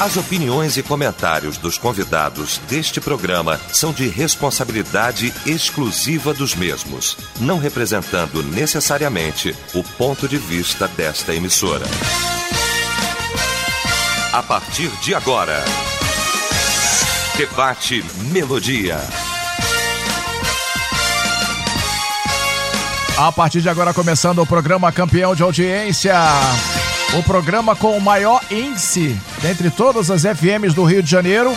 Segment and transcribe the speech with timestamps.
[0.00, 7.58] As opiniões e comentários dos convidados deste programa são de responsabilidade exclusiva dos mesmos, não
[7.58, 11.84] representando necessariamente o ponto de vista desta emissora.
[14.32, 15.64] A partir de agora,
[17.36, 18.98] Debate Melodia.
[23.16, 26.14] A partir de agora, começando o programa Campeão de Audiência.
[27.18, 31.52] O programa com o maior índice dentre todas as FMs do Rio de Janeiro,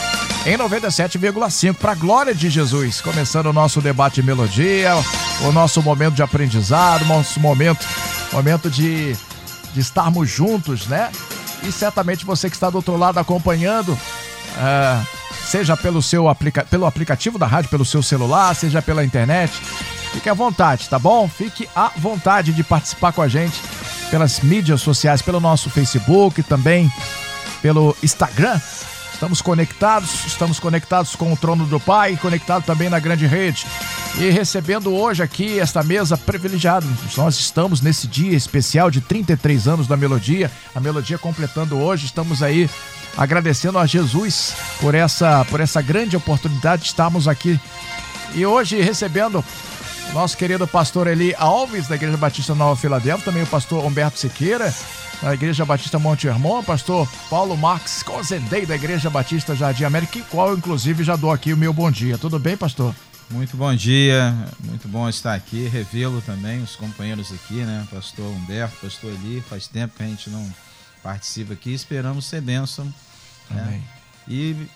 [0.46, 3.02] em 97,5, para a glória de Jesus.
[3.02, 4.92] Começando o nosso debate melodia,
[5.42, 7.86] o nosso momento de aprendizado, nosso momento,
[8.32, 9.16] momento de,
[9.74, 11.12] de estarmos juntos, né?
[11.64, 15.08] E certamente você que está do outro lado acompanhando, uh,
[15.46, 19.54] seja pelo seu aplica pelo aplicativo da rádio, pelo seu celular, seja pela internet,
[20.12, 21.28] fique à vontade, tá bom?
[21.28, 23.62] Fique à vontade de participar com a gente
[24.10, 26.92] pelas mídias sociais, pelo nosso Facebook, também
[27.62, 28.60] pelo Instagram.
[29.14, 33.68] Estamos conectados, estamos conectados com o trono do Pai, conectado também na grande rede.
[34.18, 36.88] E recebendo hoje aqui esta mesa privilegiada.
[37.16, 42.42] Nós estamos nesse dia especial de 33 anos da Melodia, a Melodia completando hoje, estamos
[42.42, 42.68] aí
[43.16, 47.60] agradecendo a Jesus por essa por essa grande oportunidade de estarmos aqui.
[48.34, 49.44] E hoje recebendo
[50.14, 54.74] nosso querido pastor Eli Alves, da Igreja Batista Nova Filadélfia, também o pastor Humberto Siqueira,
[55.22, 60.24] da Igreja Batista Monte Hermon, pastor Paulo Marques Cozendei, da Igreja Batista Jardim América, em
[60.24, 62.18] qual inclusive, já dou aqui o meu bom dia.
[62.18, 62.96] Tudo bem, pastor?
[63.30, 67.88] Muito bom dia, muito bom estar aqui, revê-lo também, os companheiros aqui, né?
[67.92, 70.52] Pastor Humberto, pastor Eli, faz tempo que a gente não
[71.04, 72.92] participa aqui, esperamos ser bênção.
[73.50, 73.82] Né?
[74.28, 74.68] E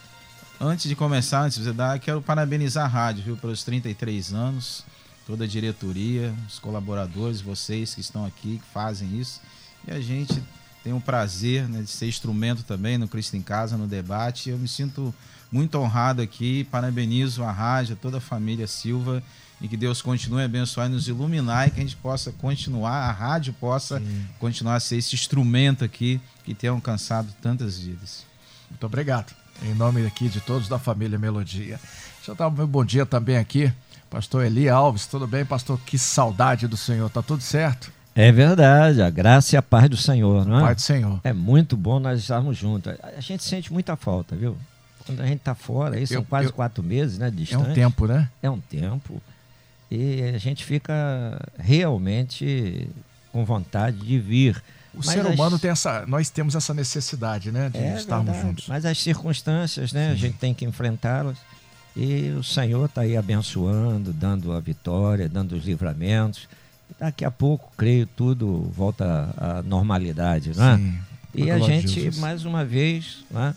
[0.62, 4.86] antes de começar, antes de você dar, quero parabenizar a rádio, viu, pelos 33 anos
[5.26, 9.42] toda a diretoria, os colaboradores, vocês que estão aqui, que fazem isso.
[9.88, 10.42] E a gente
[10.84, 14.50] tem o prazer né, de ser instrumento também no Cristo em Casa, no debate.
[14.50, 15.14] Eu me sinto
[15.52, 19.22] muito honrado aqui, parabenizo a rádio, toda a família Silva
[19.62, 23.10] e que Deus continue a abençoar e nos iluminar e que a gente possa continuar,
[23.10, 24.28] a rádio possa Sim.
[24.38, 28.26] continuar a ser esse instrumento aqui que tem alcançado tantas vidas.
[28.70, 29.34] Muito obrigado.
[29.64, 31.80] Em nome aqui de todos da família Melodia.
[32.18, 33.72] Deixa eu dar meu bom dia também aqui
[34.16, 35.78] Pastor Eli Alves, tudo bem, pastor?
[35.86, 37.92] Que saudade do Senhor, tá tudo certo?
[38.16, 40.62] É verdade, a graça e a paz do Senhor, não é?
[40.62, 41.20] Paz do Senhor.
[41.22, 42.94] É muito bom nós estarmos juntos.
[43.02, 44.58] A gente sente muita falta, viu?
[45.06, 47.30] Quando a gente está fora, aí são eu, quase eu, quatro meses, né?
[47.30, 47.68] Distante.
[47.68, 48.30] É um tempo, né?
[48.42, 49.22] É um tempo.
[49.92, 50.94] E a gente fica
[51.60, 52.90] realmente
[53.34, 54.64] com vontade de vir.
[54.94, 55.62] O Mas ser humano as...
[55.62, 56.06] tem essa.
[56.08, 57.70] Nós temos essa necessidade, né?
[57.70, 58.48] De é estarmos verdade.
[58.48, 58.68] juntos.
[58.70, 60.08] Mas as circunstâncias, né?
[60.08, 60.14] Sim.
[60.14, 61.38] A gente tem que enfrentá-las.
[61.96, 66.48] E o Senhor está aí abençoando, dando a vitória, dando os livramentos.
[67.00, 70.78] Daqui a pouco, creio, tudo volta à normalidade, né?
[70.78, 71.00] Sim,
[71.34, 73.54] e a gente, mais uma vez, né?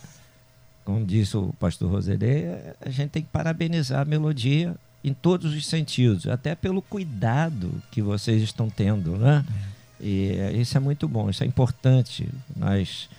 [0.84, 2.46] como disse o pastor Roserê,
[2.80, 8.00] a gente tem que parabenizar a melodia em todos os sentidos, até pelo cuidado que
[8.00, 9.44] vocês estão tendo, né?
[9.46, 9.78] É.
[10.00, 12.28] E isso é muito bom, isso é importante.
[12.56, 13.10] Nós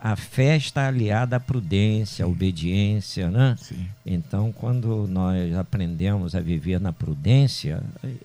[0.00, 3.56] a, a fé está aliada à prudência, à obediência, né?
[3.60, 3.88] Sim.
[4.04, 7.82] Então, quando nós aprendemos a viver na prudência,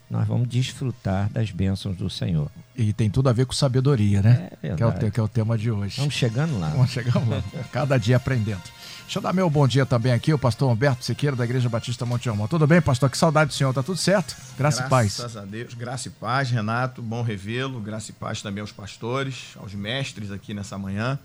[0.09, 2.49] nós vamos desfrutar das bênçãos do Senhor.
[2.75, 4.49] E tem tudo a ver com sabedoria, né?
[4.61, 5.97] É que, é o, que é o tema de hoje.
[5.97, 6.69] Vamos chegando lá.
[6.69, 7.43] Vamos chegando lá.
[7.71, 8.63] Cada dia aprendendo.
[9.03, 12.07] Deixa eu dar meu bom dia também aqui, o pastor Humberto Siqueira, da Igreja Batista
[12.07, 12.47] Monte Almão.
[12.47, 13.07] Tudo bem, pastor?
[13.09, 13.71] Que saudade do senhor.
[13.71, 14.35] Tá tudo certo?
[14.57, 15.17] Graça Graças e paz.
[15.17, 15.73] Graças a Deus.
[15.75, 17.03] Graça e paz, Renato.
[17.03, 17.79] Bom revê-lo.
[17.79, 21.19] Graça e paz também aos pastores, aos mestres aqui nessa manhã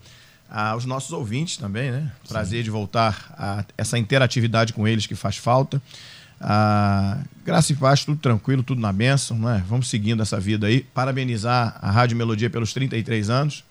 [0.51, 2.11] aos nossos ouvintes também, né?
[2.27, 2.63] Prazer Sim.
[2.65, 5.81] de voltar a essa interatividade com eles que faz falta.
[6.41, 9.63] Ah, graça e paz, tudo tranquilo, tudo na bênção, né?
[9.67, 10.81] Vamos seguindo essa vida aí.
[10.81, 13.63] Parabenizar a Rádio Melodia pelos 33 anos.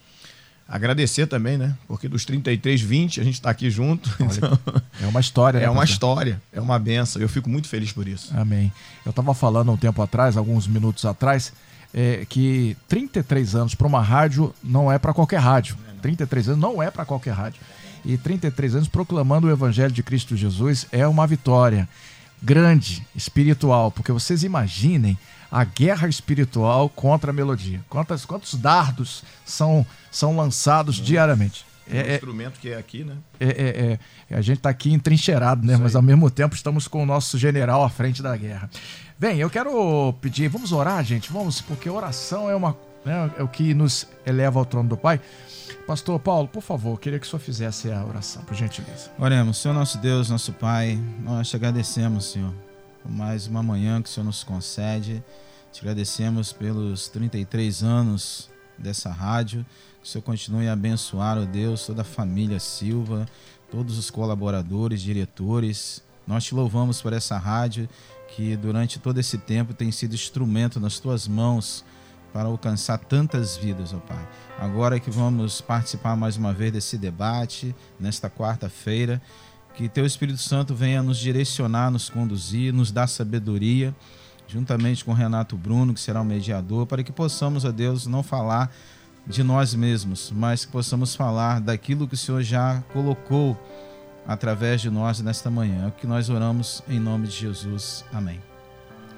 [0.66, 1.76] Agradecer também, né?
[1.88, 4.08] Porque dos 33, 20 a gente está aqui junto.
[4.20, 4.56] Então,
[5.02, 5.66] é uma história, né?
[5.70, 7.20] É uma história, é uma benção.
[7.20, 8.32] Eu fico muito feliz por isso.
[8.38, 8.72] Amém.
[9.04, 11.52] Eu estava falando um tempo atrás, alguns minutos atrás,
[11.92, 15.76] é, que 33 anos para uma rádio não é para qualquer rádio.
[16.00, 17.60] 33 anos não é para qualquer rádio.
[18.04, 21.89] E 33 anos proclamando o Evangelho de Cristo Jesus é uma vitória
[22.42, 25.19] grande, espiritual, porque vocês imaginem
[25.51, 27.80] a guerra espiritual contra a melodia.
[27.89, 31.66] Quantos, quantos dardos são, são lançados diariamente?
[31.91, 33.16] É, um é, instrumento que é aqui, né?
[33.39, 33.98] É, é,
[34.30, 35.77] é a gente está aqui entrincheirado, né?
[35.77, 38.71] Mas ao mesmo tempo estamos com o nosso general à frente da guerra.
[39.19, 43.48] Bem, eu quero pedir, vamos orar, gente, vamos, porque oração é uma né, é o
[43.48, 45.21] que nos eleva ao trono do Pai.
[45.86, 49.10] Pastor Paulo, por favor, queria que o senhor fizesse a oração, por gentileza.
[49.18, 52.54] Oremos, Senhor nosso Deus, nosso Pai, nós te agradecemos, Senhor,
[53.03, 55.22] por mais uma manhã que o Senhor nos concede.
[55.72, 59.65] Te agradecemos pelos 33 anos dessa rádio.
[60.00, 63.26] Que o Senhor continue a abençoar, ó Deus, toda a família Silva,
[63.71, 66.03] todos os colaboradores, diretores.
[66.26, 67.88] Nós te louvamos por essa rádio
[68.28, 71.84] que durante todo esse tempo tem sido instrumento nas tuas mãos
[72.32, 74.28] para alcançar tantas vidas, ó Pai.
[74.59, 79.21] Agora que vamos participar mais uma vez desse debate, nesta quarta-feira,
[79.74, 83.94] que Teu Espírito Santo venha nos direcionar, nos conduzir, nos dar sabedoria,
[84.47, 88.71] juntamente com Renato Bruno, que será o mediador, para que possamos, ó Deus, não falar
[89.26, 93.56] de nós mesmos, mas que possamos falar daquilo que o Senhor já colocou
[94.26, 95.84] através de nós nesta manhã.
[95.84, 98.04] É o que nós oramos em nome de Jesus.
[98.12, 98.41] Amém.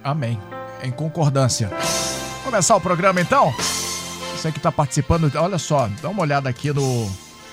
[0.02, 0.38] Amém.
[0.82, 1.70] Em concordância.
[2.44, 3.54] Começar o programa então?
[4.36, 7.10] Você que está participando, olha só, dá uma olhada aqui no,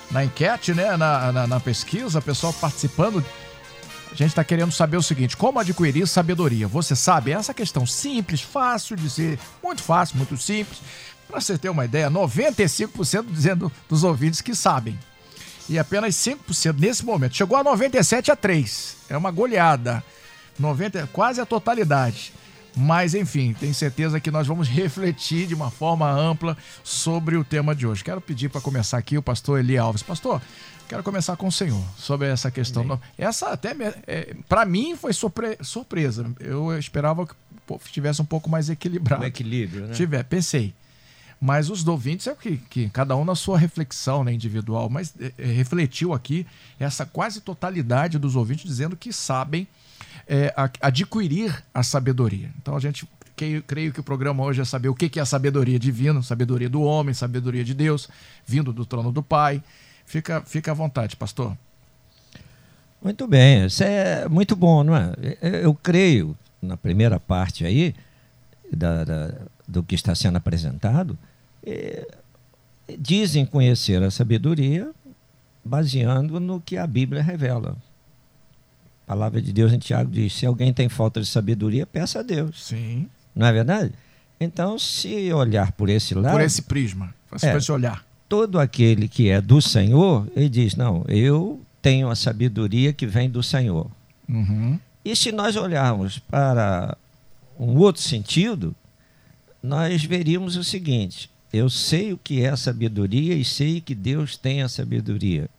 [0.10, 0.98] na enquete, né?
[0.98, 3.24] Na, na, na pesquisa, pessoal participando.
[4.12, 6.68] A gente está querendo saber o seguinte: como adquirir sabedoria?
[6.68, 7.32] Você sabe?
[7.32, 10.82] Essa questão simples, fácil de ser, muito fácil, muito simples.
[11.28, 14.98] Para você ter uma ideia, 95% dizendo dos ouvintes que sabem.
[15.70, 17.38] E apenas 5% nesse momento.
[17.38, 18.96] Chegou a 97 a 3.
[19.08, 20.04] É uma goleada.
[20.58, 22.34] 90, quase a totalidade.
[22.76, 27.76] Mas, enfim, tenho certeza que nós vamos refletir de uma forma ampla sobre o tema
[27.76, 28.04] de hoje.
[28.04, 30.04] Quero pedir para começar aqui o pastor Eli Alves.
[30.04, 30.42] Pastor,
[30.88, 32.88] quero começar com o senhor sobre essa questão.
[32.88, 33.00] Bem.
[33.18, 33.76] Essa até,
[34.08, 36.26] é, para mim, foi surpre surpresa.
[36.40, 37.36] Eu esperava que
[37.86, 39.24] estivesse um pouco mais equilibrado.
[39.24, 39.94] Um equilíbrio, né?
[39.94, 40.74] Tiver, pensei.
[41.42, 45.32] Mas os ouvintes é que, que cada um na sua reflexão né, individual, mas é,
[45.38, 46.46] é, refletiu aqui
[46.78, 49.66] essa quase totalidade dos ouvintes dizendo que sabem
[50.30, 52.52] é, adquirir a sabedoria.
[52.62, 53.10] Então a gente
[53.66, 56.84] creio, que o programa hoje é saber o que é a sabedoria divina, sabedoria do
[56.84, 58.08] homem, sabedoria de Deus,
[58.46, 59.64] vindo do trono do Pai.
[60.06, 61.58] Fica, fica à vontade, pastor.
[63.02, 65.14] Muito bem, isso é muito bom, não é?
[65.42, 67.96] Eu creio, na primeira parte aí,
[68.72, 69.34] da, da
[69.68, 71.18] do que está sendo apresentado,
[73.00, 74.92] dizem conhecer a sabedoria
[75.64, 77.78] baseando no que a Bíblia revela.
[79.10, 82.22] A palavra de Deus em Tiago diz: se alguém tem falta de sabedoria, peça a
[82.22, 82.64] Deus.
[82.64, 83.08] Sim.
[83.36, 83.92] Não é verdade?
[84.40, 86.34] Então, se olhar por esse lado.
[86.34, 88.06] Por esse prisma, por é, esse olhar.
[88.30, 93.28] Todo aquele que é do Senhor, ele diz: não, eu tenho a sabedoria que vem
[93.28, 93.90] do Senhor.
[94.30, 94.80] Uhum.
[95.04, 96.96] E se nós olharmos para
[97.60, 98.76] um outro sentido,
[99.64, 104.62] nós veríamos o seguinte: eu sei o que é sabedoria e sei que Deus tem
[104.62, 105.50] a sabedoria.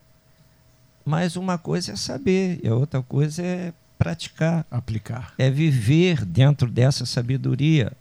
[1.04, 5.34] Mas uma coisa é saber, e a outra coisa é praticar, aplicar.
[5.36, 7.92] É viver dentro dessa sabedoria.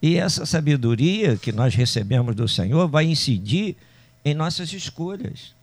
[0.00, 3.76] E essa sabedoria que nós recebemos do Senhor vai incidir
[4.24, 5.54] em nossas escolhas.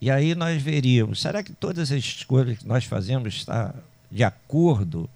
[0.00, 3.72] E aí nós veríamos, será que todas as escolhas que nós fazemos estão
[4.10, 5.08] de acordo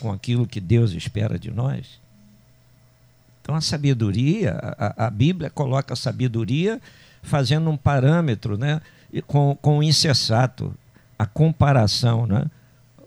[0.00, 2.00] com aquilo que Deus espera de nós?
[3.40, 6.82] Então a sabedoria, a, a Bíblia coloca a sabedoria
[7.22, 8.82] fazendo um parâmetro né,
[9.22, 10.74] com, com o insensato,
[11.18, 12.26] a comparação.
[12.26, 12.44] Né?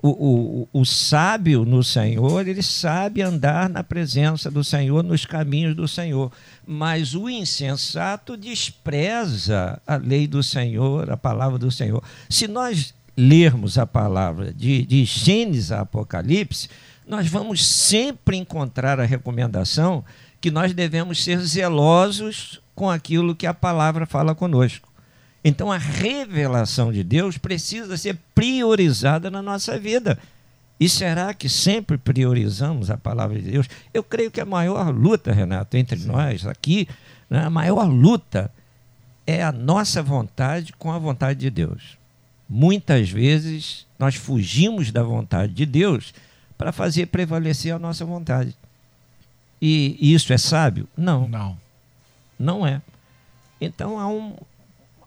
[0.02, 5.76] O, o, o sábio no Senhor, ele sabe andar na presença do Senhor, nos caminhos
[5.76, 6.32] do Senhor.
[6.66, 12.04] Mas o insensato despreza a lei do Senhor, a palavra do Senhor.
[12.30, 16.70] Se nós lermos a palavra de, de Gênesis a Apocalipse,
[17.08, 20.04] nós vamos sempre encontrar a recomendação
[20.40, 24.87] que nós devemos ser zelosos com aquilo que a palavra fala conosco.
[25.48, 30.20] Então a revelação de Deus precisa ser priorizada na nossa vida.
[30.78, 33.70] E será que sempre priorizamos a palavra de Deus?
[33.94, 36.08] Eu creio que a maior luta, Renato, entre Sim.
[36.08, 36.86] nós aqui,
[37.30, 38.52] né, a maior luta
[39.26, 41.98] é a nossa vontade com a vontade de Deus.
[42.50, 46.14] Muitas vezes nós fugimos da vontade de Deus
[46.58, 48.54] para fazer prevalecer a nossa vontade.
[49.62, 50.90] E isso é sábio?
[50.98, 51.26] Não.
[51.30, 51.58] Não.
[52.38, 52.82] Não é.
[53.62, 54.36] Então há, um,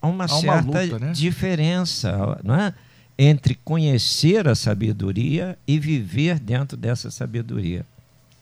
[0.00, 1.12] há uma há certa uma luta, né?
[1.12, 2.75] diferença não é?
[3.19, 7.85] entre conhecer a sabedoria e viver dentro dessa sabedoria.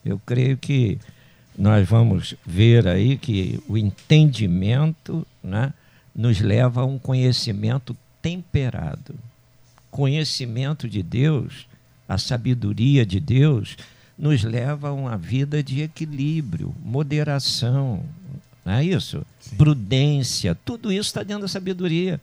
[0.04, 0.98] Eu creio que
[1.58, 5.74] nós vamos ver aí que o entendimento né,
[6.14, 9.16] nos leva a um conhecimento temperado.
[9.90, 11.66] Conhecimento de Deus,
[12.08, 13.76] a sabedoria de Deus,
[14.16, 18.04] nos leva a uma vida de equilíbrio, moderação,
[18.68, 19.24] não é isso?
[19.40, 19.56] Sim.
[19.56, 22.20] Prudência, tudo isso está dentro da sabedoria.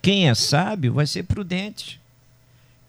[0.00, 2.00] Quem é sábio vai ser prudente.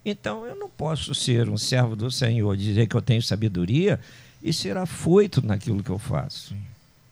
[0.06, 4.00] Então eu não posso ser um servo do Senhor, dizer que eu tenho sabedoria
[4.42, 6.50] e ser afoito naquilo que eu faço.
[6.50, 6.62] Sim.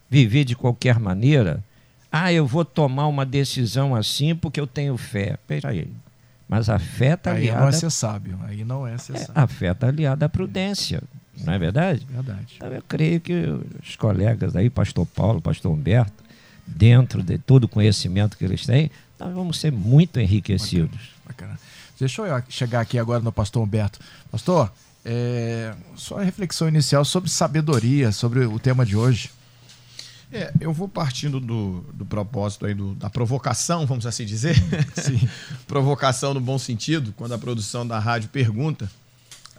[0.08, 1.62] Viver de qualquer maneira.
[2.10, 5.36] Ah, eu vou tomar uma decisão assim porque eu tenho fé.
[5.46, 5.90] Peraí,
[6.48, 7.58] mas a fé está aliada.
[7.58, 8.40] Aí não é ser sábio.
[8.44, 9.42] Aí não é ser é, sábio.
[9.42, 11.02] A fé está aliada à prudência.
[11.38, 12.06] Não é verdade?
[12.08, 12.54] Verdade.
[12.56, 13.32] Então eu creio que
[13.82, 16.22] os colegas aí, pastor Paulo, pastor Humberto,
[16.66, 21.10] dentro de todo o conhecimento que eles têm, nós vamos ser muito enriquecidos.
[21.26, 21.58] Bacana.
[21.98, 23.98] Deixa eu chegar aqui agora no pastor Humberto.
[24.30, 24.72] Pastor,
[25.04, 29.30] é, só a reflexão inicial sobre sabedoria, sobre o tema de hoje.
[30.32, 34.56] É, eu vou partindo do, do propósito aí do, da provocação, vamos assim dizer.
[34.94, 35.28] Sim.
[35.68, 38.90] provocação no bom sentido, quando a produção da rádio pergunta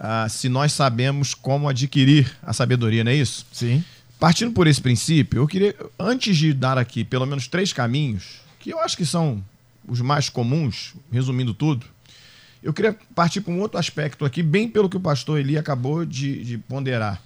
[0.05, 3.45] ah, se nós sabemos como adquirir a sabedoria, não é isso?
[3.53, 3.81] Sim.
[4.19, 8.71] Partindo por esse princípio, eu queria, antes de dar aqui pelo menos três caminhos, que
[8.71, 9.41] eu acho que são
[9.87, 11.85] os mais comuns, resumindo tudo,
[12.61, 16.05] eu queria partir para um outro aspecto aqui, bem pelo que o pastor Eli acabou
[16.05, 17.21] de, de ponderar.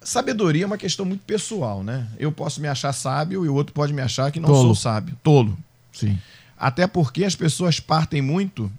[0.00, 2.06] Sabedoria é uma questão muito pessoal, né?
[2.16, 4.62] Eu posso me achar sábio e o outro pode me achar que não Tolo.
[4.62, 5.16] sou sábio.
[5.20, 5.58] Tolo.
[5.92, 6.16] Sim.
[6.56, 8.70] Até porque as pessoas partem muito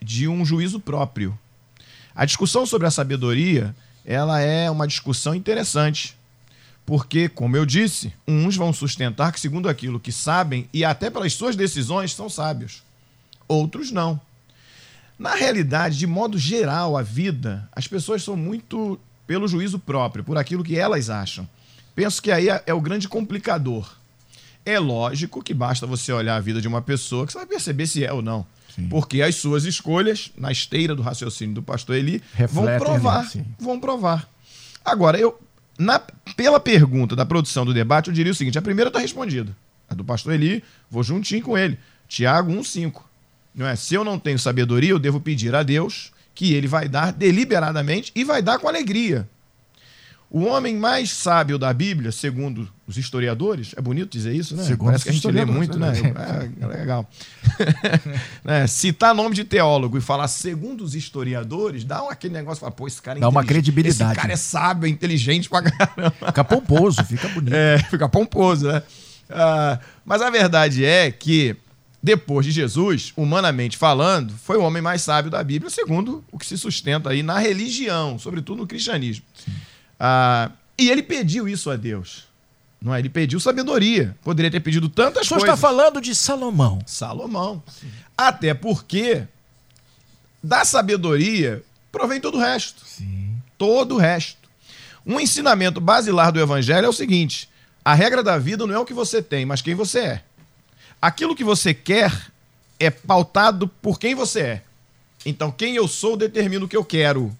[0.00, 1.38] de um juízo próprio.
[2.14, 6.16] A discussão sobre a sabedoria, ela é uma discussão interessante.
[6.84, 11.32] Porque, como eu disse, uns vão sustentar que, segundo aquilo que sabem e até pelas
[11.32, 12.82] suas decisões, são sábios.
[13.46, 14.20] Outros não.
[15.18, 20.36] Na realidade, de modo geral, a vida, as pessoas são muito pelo juízo próprio, por
[20.36, 21.48] aquilo que elas acham.
[21.94, 23.94] Penso que aí é, é o grande complicador.
[24.64, 27.86] É lógico que basta você olhar a vida de uma pessoa que você vai perceber
[27.86, 28.46] se é ou não.
[28.74, 28.88] Sim.
[28.88, 33.18] Porque as suas escolhas, na esteira do raciocínio do pastor Eli, Refletem vão provar.
[33.20, 34.28] Ali, vão provar.
[34.84, 35.38] Agora, eu,
[35.78, 35.98] na,
[36.36, 39.54] pela pergunta da produção do debate, eu diria o seguinte: a primeira está respondida.
[39.88, 41.78] A do pastor Eli, vou juntinho com ele.
[42.08, 43.02] Tiago 1,5.
[43.54, 43.76] Não é?
[43.76, 48.10] Se eu não tenho sabedoria, eu devo pedir a Deus que ele vai dar deliberadamente
[48.14, 49.28] e vai dar com alegria.
[50.34, 54.62] O homem mais sábio da Bíblia, segundo os historiadores, é bonito dizer isso, né?
[54.62, 55.92] Segundo Parece que a gente lê muito, né?
[56.58, 57.06] É, é legal.
[58.46, 62.72] é, citar nome de teólogo e falar segundo os historiadores, dá um, aquele negócio, fala,
[62.72, 64.10] pô, esse cara é Dá uma credibilidade.
[64.10, 66.14] Esse cara é sábio, é inteligente pra caramba.
[66.24, 67.52] Fica pomposo, fica bonito.
[67.54, 68.82] É, fica pomposo, né?
[69.28, 71.54] Ah, mas a verdade é que
[72.02, 76.46] depois de Jesus, humanamente falando, foi o homem mais sábio da Bíblia, segundo o que
[76.46, 79.26] se sustenta aí na religião, sobretudo no cristianismo.
[80.04, 82.24] Ah, e ele pediu isso a Deus.
[82.80, 82.98] Não é?
[82.98, 84.16] Ele pediu sabedoria.
[84.24, 85.30] Poderia ter pedido tantas coisas.
[85.30, 86.80] O senhor está falando de Salomão.
[86.84, 87.62] Salomão.
[87.68, 87.88] Sim.
[88.18, 89.22] Até porque
[90.42, 92.82] da sabedoria provém todo o resto.
[92.84, 93.36] Sim.
[93.56, 94.50] Todo o resto.
[95.06, 97.48] Um ensinamento basilar do evangelho é o seguinte:
[97.84, 100.22] a regra da vida não é o que você tem, mas quem você é
[101.02, 102.30] aquilo que você quer
[102.78, 104.62] é pautado por quem você é.
[105.26, 107.36] Então, quem eu sou determina o que eu quero.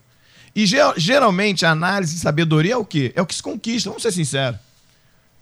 [0.55, 0.67] E
[0.97, 3.13] geralmente a análise de sabedoria é o quê?
[3.15, 4.59] É o que se conquista, vamos ser sinceros.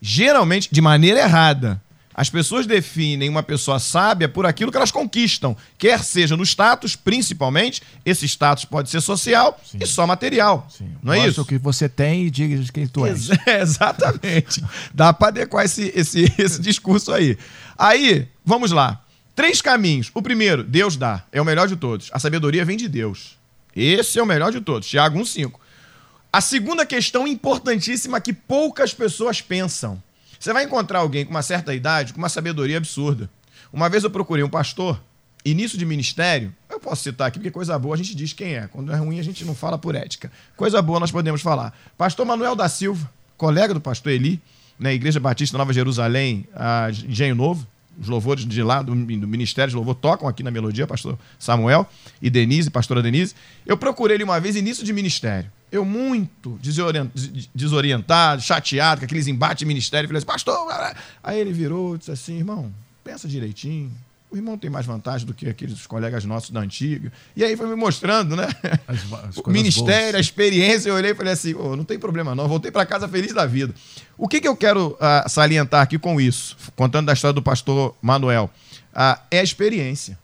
[0.00, 1.81] Geralmente, de maneira errada.
[2.14, 6.95] As pessoas definem uma pessoa sábia por aquilo que elas conquistam, quer seja no status,
[6.95, 9.79] principalmente, esse status pode ser social Sim.
[9.81, 10.67] e só material.
[10.69, 10.90] Sim.
[11.02, 11.40] Não é isso?
[11.40, 13.31] o que você tem e diga de quem tu és.
[13.47, 14.62] É, exatamente.
[14.93, 17.38] Dá para adequar esse, esse, esse discurso aí.
[17.79, 19.00] Aí, vamos lá.
[19.35, 20.11] Três caminhos.
[20.12, 21.23] O primeiro, Deus dá.
[21.33, 22.11] É o melhor de todos.
[22.12, 23.40] A sabedoria vem de Deus.
[23.75, 24.89] Esse é o melhor de todos.
[24.89, 25.53] Tiago 1,5.
[26.33, 30.00] A segunda questão importantíssima que poucas pessoas pensam.
[30.39, 33.29] Você vai encontrar alguém com uma certa idade com uma sabedoria absurda.
[33.73, 35.00] Uma vez eu procurei um pastor,
[35.45, 38.67] início de ministério, eu posso citar aqui porque coisa boa a gente diz quem é.
[38.69, 40.31] Quando é ruim a gente não fala por ética.
[40.57, 41.77] Coisa boa nós podemos falar.
[41.97, 44.41] Pastor Manuel da Silva, colega do pastor Eli,
[44.79, 47.67] na Igreja Batista Nova Jerusalém, a Engenho Novo.
[48.00, 51.87] Os louvores de lá, do, do Ministério de Louvor, tocam aqui na melodia, pastor Samuel
[52.23, 53.35] e Denise, pastora Denise.
[53.66, 55.52] Eu procurei ele uma vez, início de ministério.
[55.71, 56.59] Eu muito
[57.54, 60.09] desorientado, chateado, com aqueles embates de ministério.
[60.09, 60.66] Falei assim, pastor...
[61.23, 62.73] Aí ele virou e disse assim, irmão,
[63.04, 63.92] pensa direitinho
[64.31, 67.13] o irmão tem mais vantagem do que aqueles colegas nossos da antiga.
[67.35, 68.49] E aí foi me mostrando, né?
[68.87, 70.15] As, as o ministério, boas.
[70.15, 70.89] a experiência.
[70.89, 73.45] Eu olhei e falei assim: oh, não tem problema não, voltei para casa feliz da
[73.45, 73.75] vida.
[74.17, 77.97] O que, que eu quero uh, salientar aqui com isso, contando da história do pastor
[78.01, 78.51] Manuel?
[78.93, 80.19] Uh, é a experiência.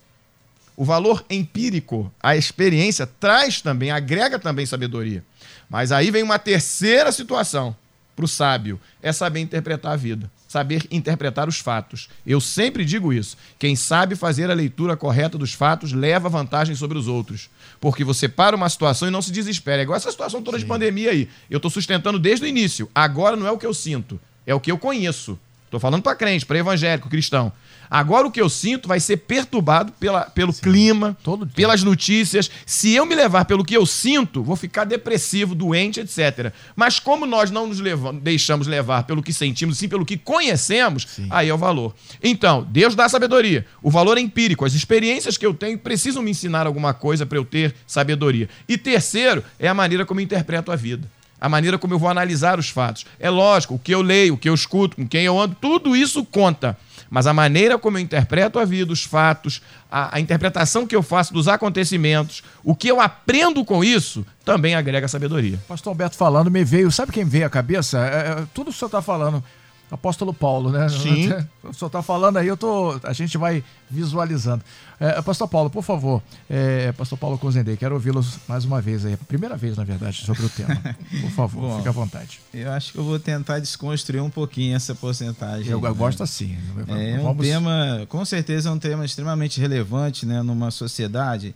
[0.76, 5.24] O valor empírico, a experiência, traz também, agrega também sabedoria.
[5.68, 7.74] Mas aí vem uma terceira situação
[8.16, 12.08] para o sábio: é saber interpretar a vida saber interpretar os fatos.
[12.26, 13.36] Eu sempre digo isso.
[13.58, 17.50] Quem sabe fazer a leitura correta dos fatos leva vantagem sobre os outros.
[17.80, 19.82] Porque você para uma situação e não se desespera.
[19.82, 20.64] É igual essa situação toda Sim.
[20.64, 21.28] de pandemia aí.
[21.50, 22.88] Eu estou sustentando desde o início.
[22.94, 25.38] Agora não é o que eu sinto, é o que eu conheço.
[25.64, 27.52] Estou falando para crente, para evangélico, cristão.
[27.90, 31.16] Agora o que eu sinto vai ser perturbado pela, pelo Sim, clima,
[31.54, 32.50] pelas notícias.
[32.64, 36.52] Se eu me levar pelo que eu sinto, vou ficar depressivo, doente, etc.
[36.74, 41.06] Mas como nós não nos levamos, deixamos levar pelo que sentimos, sim pelo que conhecemos,
[41.08, 41.26] sim.
[41.30, 41.94] aí é o valor.
[42.22, 43.66] Então, Deus dá sabedoria.
[43.82, 44.64] O valor é empírico.
[44.64, 48.48] As experiências que eu tenho precisam me ensinar alguma coisa para eu ter sabedoria.
[48.68, 51.15] E terceiro, é a maneira como eu interpreto a vida.
[51.40, 53.06] A maneira como eu vou analisar os fatos.
[53.18, 55.96] É lógico, o que eu leio, o que eu escuto, com quem eu ando, tudo
[55.96, 56.76] isso conta.
[57.08, 61.02] Mas a maneira como eu interpreto a vida, os fatos, a, a, interpretação que eu
[61.02, 65.60] faço dos acontecimentos, o que eu aprendo com isso, também agrega sabedoria.
[65.68, 67.98] Pastor Alberto falando, me veio, sabe quem veio à cabeça?
[67.98, 69.42] É, é, tudo que o senhor está falando.
[69.90, 70.88] Apóstolo Paulo, né?
[70.88, 71.30] Sim.
[71.66, 74.62] O senhor está falando aí, eu tô, a gente vai visualizando.
[75.00, 79.16] É, Pastor Paulo, por favor, é, Pastor Paulo Cozendei, quero ouvi-lo mais uma vez aí,
[79.16, 80.80] primeira vez, na verdade, sobre o tema.
[81.22, 82.40] Por favor, Bom, fique à vontade.
[82.54, 85.68] Eu acho que eu vou tentar desconstruir um pouquinho essa porcentagem.
[85.72, 85.92] Eu, né?
[85.92, 86.56] gosto assim.
[86.86, 87.44] É Vamos...
[87.44, 91.52] um tema, com certeza é um tema extremamente relevante, né, numa sociedade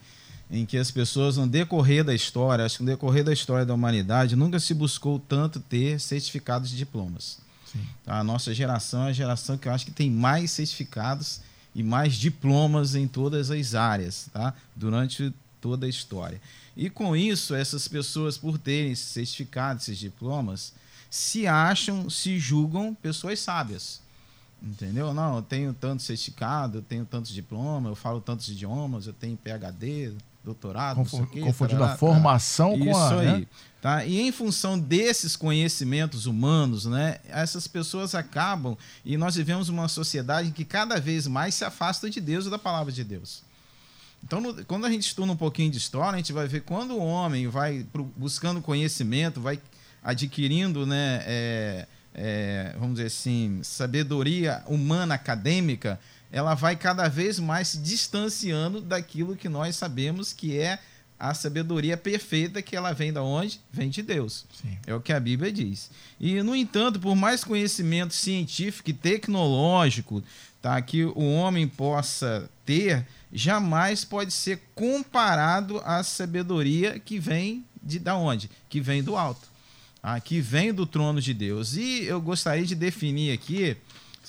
[0.50, 3.72] em que as pessoas, no decorrer da história, acho que no decorrer da história da
[3.72, 7.38] humanidade, nunca se buscou tanto ter certificados de diplomas.
[8.06, 11.40] A nossa geração é a geração que eu acho que tem mais certificados
[11.74, 14.54] e mais diplomas em todas as áreas, tá?
[14.74, 16.40] durante toda a história.
[16.76, 20.72] E com isso, essas pessoas, por terem esses certificados, esses diplomas,
[21.10, 24.00] se acham, se julgam pessoas sábias.
[24.62, 25.14] Entendeu?
[25.14, 29.36] Não, eu tenho tanto certificado, eu tenho tantos diplomas, eu falo tantos idiomas, eu tenho
[29.36, 30.12] PhD,
[30.44, 33.06] doutorado, Confu confundindo a formação com a.
[33.06, 33.40] Isso aí.
[33.40, 33.46] Né?
[33.80, 34.04] Tá?
[34.04, 40.50] E em função desses conhecimentos humanos, né, essas pessoas acabam, e nós vivemos uma sociedade
[40.50, 43.42] que cada vez mais se afasta de Deus e da palavra de Deus.
[44.22, 46.92] Então, no, quando a gente estuda um pouquinho de história, a gente vai ver quando
[46.92, 49.58] o homem vai pro, buscando conhecimento, vai
[50.02, 55.99] adquirindo, né, é, é, vamos dizer assim, sabedoria humana acadêmica,
[56.30, 60.78] ela vai cada vez mais se distanciando daquilo que nós sabemos que é
[61.20, 63.60] a sabedoria perfeita que ela vem da onde?
[63.70, 64.46] Vem de Deus.
[64.60, 64.78] Sim.
[64.86, 65.90] É o que a Bíblia diz.
[66.18, 70.24] E, no entanto, por mais conhecimento científico e tecnológico
[70.62, 77.98] tá, que o homem possa ter, jamais pode ser comparado à sabedoria que vem de
[77.98, 78.50] da onde?
[78.70, 79.48] Que vem do alto.
[80.02, 81.76] Ah, que vem do trono de Deus.
[81.76, 83.76] E eu gostaria de definir aqui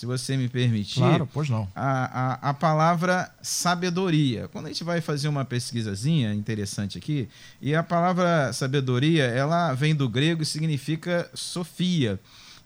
[0.01, 0.95] se você me permitir.
[0.95, 1.69] Claro, pois não.
[1.75, 4.47] A, a, a, palavra sabedoria.
[4.47, 7.29] Quando a gente vai fazer uma pesquisazinha interessante aqui,
[7.61, 12.19] e a palavra sabedoria, ela vem do grego e significa sofia,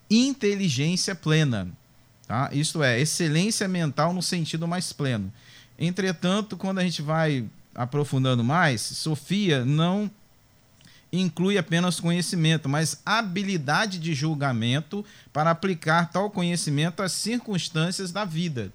[0.09, 1.67] inteligência plena.
[2.25, 2.49] Tá?
[2.53, 5.29] Isto é, excelência mental no sentido mais pleno.
[5.77, 10.09] Entretanto, quando a gente vai aprofundando mais, sofia não
[11.19, 18.71] inclui apenas conhecimento, mas habilidade de julgamento para aplicar tal conhecimento às circunstâncias da vida.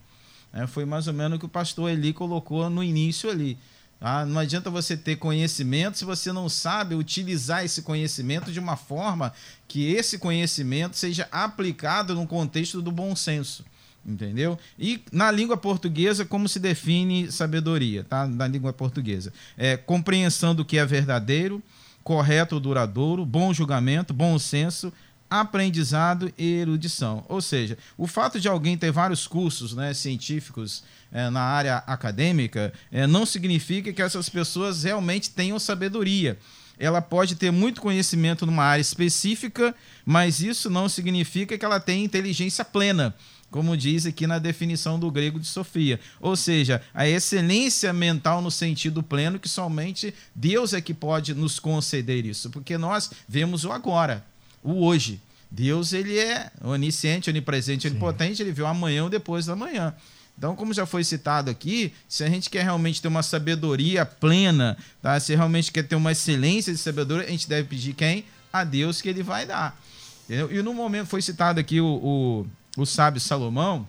[0.52, 3.56] É, foi mais ou menos o que o pastor Eli colocou no início ali.
[4.00, 8.74] Ah, não adianta você ter conhecimento se você não sabe utilizar esse conhecimento de uma
[8.74, 9.32] forma
[9.68, 13.64] que esse conhecimento seja aplicado no contexto do bom senso.
[14.04, 14.58] Entendeu?
[14.78, 18.26] E na língua portuguesa, como se define sabedoria, tá?
[18.26, 19.30] Na língua portuguesa.
[19.58, 21.62] É compreensão do que é verdadeiro,
[22.10, 24.92] correto ou duradouro, bom julgamento, bom senso,
[25.30, 27.24] aprendizado e erudição.
[27.28, 32.72] Ou seja, o fato de alguém ter vários cursos né, científicos é, na área acadêmica
[32.90, 36.36] é, não significa que essas pessoas realmente tenham sabedoria.
[36.80, 39.72] Ela pode ter muito conhecimento numa área específica,
[40.04, 43.14] mas isso não significa que ela tenha inteligência plena
[43.50, 45.98] como diz aqui na definição do grego de Sofia.
[46.20, 51.58] Ou seja, a excelência mental no sentido pleno que somente Deus é que pode nos
[51.58, 54.24] conceder isso, porque nós vemos o agora,
[54.62, 55.20] o hoje.
[55.50, 57.88] Deus ele é onisciente, onipresente, Sim.
[57.88, 59.92] onipotente, ele vê o amanhã ou depois da manhã.
[60.38, 64.76] Então, como já foi citado aqui, se a gente quer realmente ter uma sabedoria plena,
[65.02, 65.18] tá?
[65.18, 68.24] se realmente quer ter uma excelência de sabedoria, a gente deve pedir quem?
[68.52, 69.78] A Deus que ele vai dar.
[70.24, 70.50] Entendeu?
[70.50, 73.86] E no momento foi citado aqui o, o o sábio Salomão,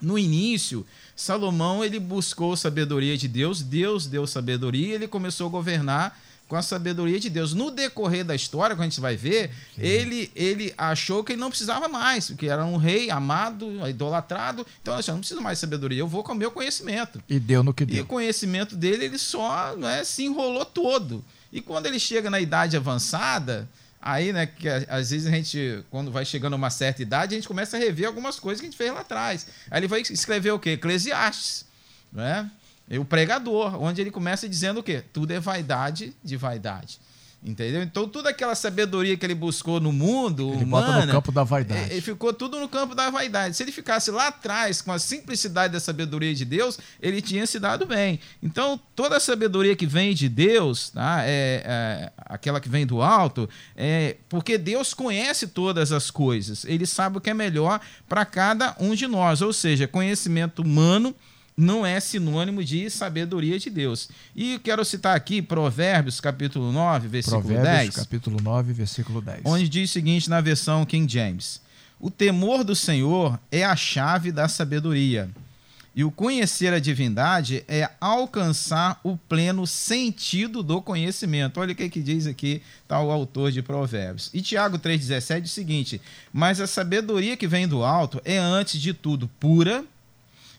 [0.00, 5.50] no início, Salomão ele buscou sabedoria de Deus, Deus deu sabedoria e ele começou a
[5.50, 7.54] governar com a sabedoria de Deus.
[7.54, 11.48] No decorrer da história, quando a gente vai ver, ele, ele achou que ele não
[11.48, 14.66] precisava mais, porque era um rei amado, idolatrado.
[14.82, 17.22] Então, assim, eu não preciso mais de sabedoria, eu vou com o meu conhecimento.
[17.26, 17.96] E deu no que deu.
[17.96, 21.24] E o conhecimento dele, ele só não é, se enrolou todo.
[21.50, 23.66] E quando ele chega na idade avançada,
[24.04, 27.38] Aí, né, que às vezes a gente, quando vai chegando a uma certa idade, a
[27.38, 29.46] gente começa a rever algumas coisas que a gente fez lá atrás.
[29.70, 30.70] Aí ele vai escrever o quê?
[30.70, 31.64] Eclesiastes,
[32.12, 32.50] né?
[32.90, 35.04] E o pregador, onde ele começa dizendo o quê?
[35.12, 36.98] Tudo é vaidade de vaidade.
[37.44, 37.82] Entendeu?
[37.82, 41.42] Então, toda aquela sabedoria que ele buscou no mundo, ele humana, bota no campo da
[41.42, 41.90] vaidade.
[41.90, 43.56] Ele ficou tudo no campo da vaidade.
[43.56, 47.58] Se ele ficasse lá atrás com a simplicidade da sabedoria de Deus, ele tinha se
[47.58, 48.20] dado bem.
[48.40, 51.22] Então, toda a sabedoria que vem de Deus, tá?
[51.24, 56.64] é, é aquela que vem do alto, é porque Deus conhece todas as coisas.
[56.64, 59.42] Ele sabe o que é melhor para cada um de nós.
[59.42, 61.12] Ou seja, conhecimento humano
[61.56, 64.08] não é sinônimo de sabedoria de Deus.
[64.34, 67.96] E quero citar aqui Provérbios, capítulo 9, versículo Provérbios, 10.
[67.96, 69.40] capítulo 9, versículo 10.
[69.44, 71.60] Onde diz o seguinte na versão King James:
[72.00, 75.30] O temor do Senhor é a chave da sabedoria.
[75.94, 81.60] E o conhecer a divindade é alcançar o pleno sentido do conhecimento.
[81.60, 84.30] Olha o que, que diz aqui tá, o autor de Provérbios.
[84.32, 86.00] E Tiago 3,17 diz o seguinte:
[86.32, 89.84] Mas a sabedoria que vem do alto é, antes de tudo, pura,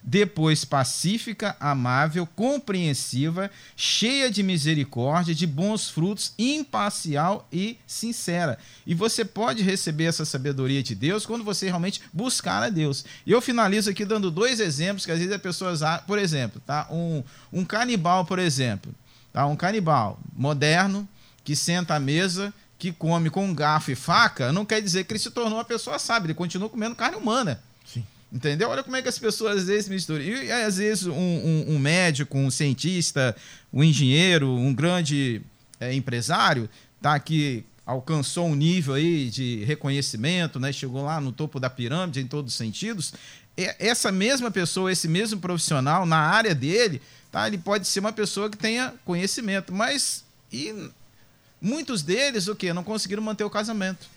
[0.04, 8.58] depois pacífica, amável, compreensiva, cheia de misericórdia, de bons frutos, imparcial e sincera.
[8.86, 13.06] E você pode receber essa sabedoria de Deus quando você realmente buscar a Deus.
[13.26, 16.88] E eu finalizo aqui dando dois exemplos que às vezes as pessoas, por exemplo, tá?
[16.92, 18.94] um, um canibal, por exemplo,
[19.32, 19.46] tá?
[19.46, 21.08] um canibal moderno
[21.46, 25.20] que senta à mesa que come com garfo e faca, não quer dizer que ele
[25.20, 27.62] se tornou uma pessoa sábia, ele continua comendo carne humana.
[28.34, 28.70] Entendeu?
[28.70, 30.24] Olha como é que as pessoas às vezes misturam.
[30.24, 33.36] E às vezes um, um, um médico, um cientista,
[33.72, 35.40] um engenheiro, um grande
[35.80, 36.68] é, empresário,
[37.00, 42.22] tá, que alcançou um nível aí de reconhecimento, né, chegou lá no topo da pirâmide
[42.22, 43.14] em todos os sentidos.
[43.56, 47.00] Essa mesma pessoa, esse mesmo profissional na área dele,
[47.32, 50.90] tá, ele pode ser uma pessoa que tenha conhecimento, mas e
[51.62, 54.08] muitos deles o que não conseguiram manter o casamento.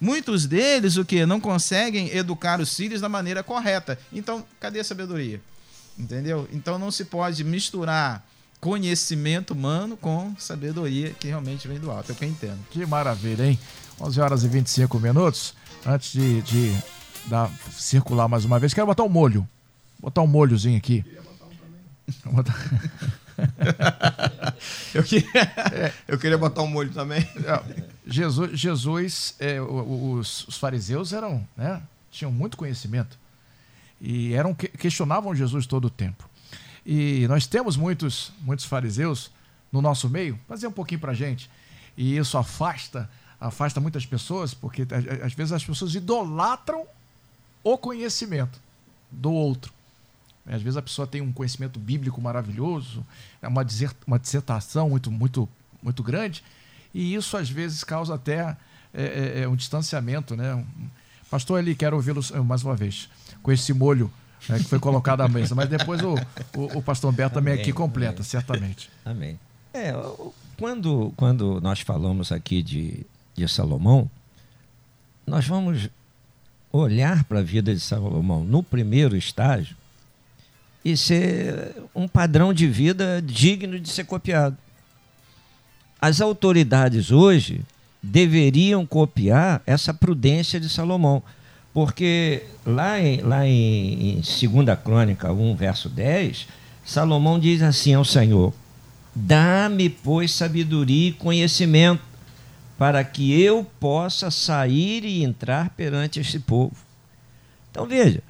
[0.00, 1.24] Muitos deles, o que?
[1.24, 3.98] Não conseguem educar os filhos da maneira correta.
[4.12, 5.40] Então, cadê a sabedoria?
[5.98, 6.48] Entendeu?
[6.52, 8.26] Então não se pode misturar
[8.60, 12.10] conhecimento humano com sabedoria que realmente vem do alto.
[12.10, 12.58] É o que eu entendo.
[12.70, 13.58] Que maravilha, hein?
[14.00, 15.54] 11 horas e 25 minutos.
[15.86, 16.76] Antes de, de
[17.26, 19.46] dar, circular mais uma vez, quero botar um molho.
[20.00, 21.04] Botar um molhozinho aqui.
[22.24, 22.54] Botar...
[24.94, 25.28] eu, queria,
[26.08, 27.20] eu queria botar um molho também.
[27.20, 27.84] É.
[28.06, 33.18] Jesus, Jesus é, os, os, fariseus eram, né, tinham muito conhecimento
[34.00, 36.28] e eram questionavam Jesus todo o tempo.
[36.84, 39.30] E nós temos muitos, muitos fariseus
[39.72, 41.50] no nosso meio, fazer um pouquinho para gente.
[41.96, 44.86] E isso afasta, afasta muitas pessoas, porque
[45.22, 46.86] às vezes as pessoas idolatram
[47.62, 48.60] o conhecimento
[49.10, 49.73] do outro.
[50.46, 53.04] Às vezes a pessoa tem um conhecimento bíblico maravilhoso,
[53.40, 53.64] é uma,
[54.06, 55.48] uma dissertação muito, muito,
[55.82, 56.44] muito grande,
[56.92, 58.56] e isso às vezes causa até
[58.92, 60.62] é, é, é um distanciamento, né?
[61.30, 63.08] Pastor, ele quero ouvi-lo mais uma vez,
[63.42, 64.12] com esse molho
[64.48, 66.14] né, que foi colocado à mesa, mas depois o,
[66.54, 68.24] o, o pastor Humberto também aqui completa, amém.
[68.24, 68.90] certamente.
[69.04, 69.38] Amém.
[69.72, 69.92] É,
[70.58, 73.04] quando, quando nós falamos aqui de,
[73.34, 74.08] de Salomão,
[75.26, 75.88] nós vamos
[76.70, 79.76] olhar para a vida de Salomão no primeiro estágio
[80.84, 84.56] e ser um padrão de vida digno de ser copiado
[86.04, 87.62] as autoridades hoje
[88.02, 91.22] deveriam copiar essa prudência de Salomão.
[91.72, 96.46] Porque lá em, lá em, em 2 Crônica 1, verso 10,
[96.84, 98.52] Salomão diz assim ao Senhor:
[99.14, 102.02] Dá-me, pois, sabedoria e conhecimento,
[102.76, 106.76] para que eu possa sair e entrar perante este povo.
[107.70, 108.22] Então veja,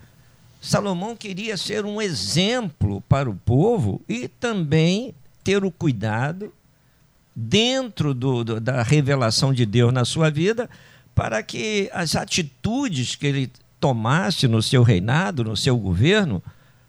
[0.64, 6.50] Salomão queria ser um exemplo para o povo e também ter o cuidado
[7.36, 10.70] dentro do, do, da revelação de Deus na sua vida,
[11.14, 16.42] para que as atitudes que ele tomasse no seu reinado, no seu governo,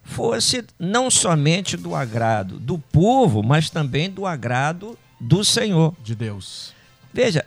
[0.04, 5.94] fosse não somente do agrado do povo, mas também do agrado do Senhor.
[6.02, 6.74] De Deus.
[7.14, 7.46] Veja,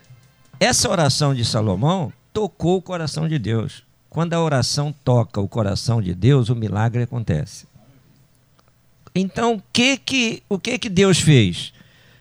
[0.59, 3.88] essa oração de Salomão tocou o coração de Deus.
[4.09, 7.67] Quando a oração toca o coração de Deus, o milagre acontece.
[9.13, 11.73] Então, o que que, o que, que Deus fez?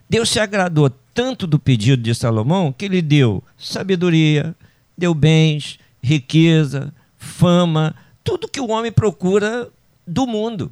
[0.08, 4.54] Deus se agradou tanto do pedido de Salomão que ele deu sabedoria,
[4.96, 9.68] deu bens, riqueza, fama, tudo que o homem procura
[10.06, 10.70] do mundo.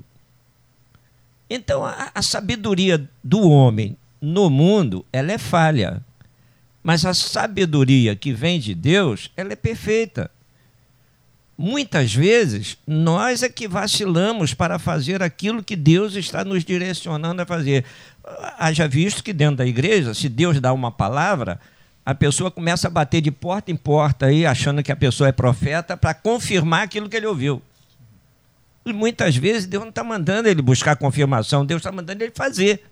[1.48, 6.02] Então, a, a sabedoria do homem no mundo, ela é falha.
[6.82, 10.30] Mas a sabedoria que vem de Deus, ela é perfeita.
[11.58, 17.46] Muitas vezes, nós é que vacilamos para fazer aquilo que Deus está nos direcionando a
[17.46, 17.84] fazer.
[18.58, 21.58] Haja visto que dentro da igreja, se Deus dá uma palavra,
[22.04, 25.32] a pessoa começa a bater de porta em porta aí, achando que a pessoa é
[25.32, 27.62] profeta, para confirmar aquilo que ele ouviu.
[28.84, 32.84] E muitas vezes Deus não está mandando ele buscar confirmação, Deus está mandando ele fazer.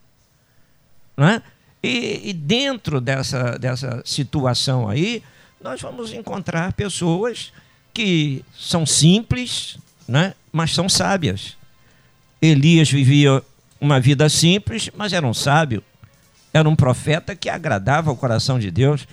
[1.16, 1.42] Não é?
[1.82, 5.22] E, e, dentro dessa, dessa situação aí,
[5.62, 7.52] nós vamos encontrar pessoas
[7.94, 10.34] que são simples, né?
[10.52, 11.56] mas são sábias.
[12.42, 13.42] Elias vivia
[13.80, 15.82] uma vida simples, mas era um sábio.
[16.52, 19.06] Era um profeta que agradava o coração de Deus.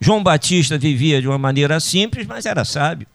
[0.00, 3.06] João Batista vivia de uma maneira simples, mas era sábio.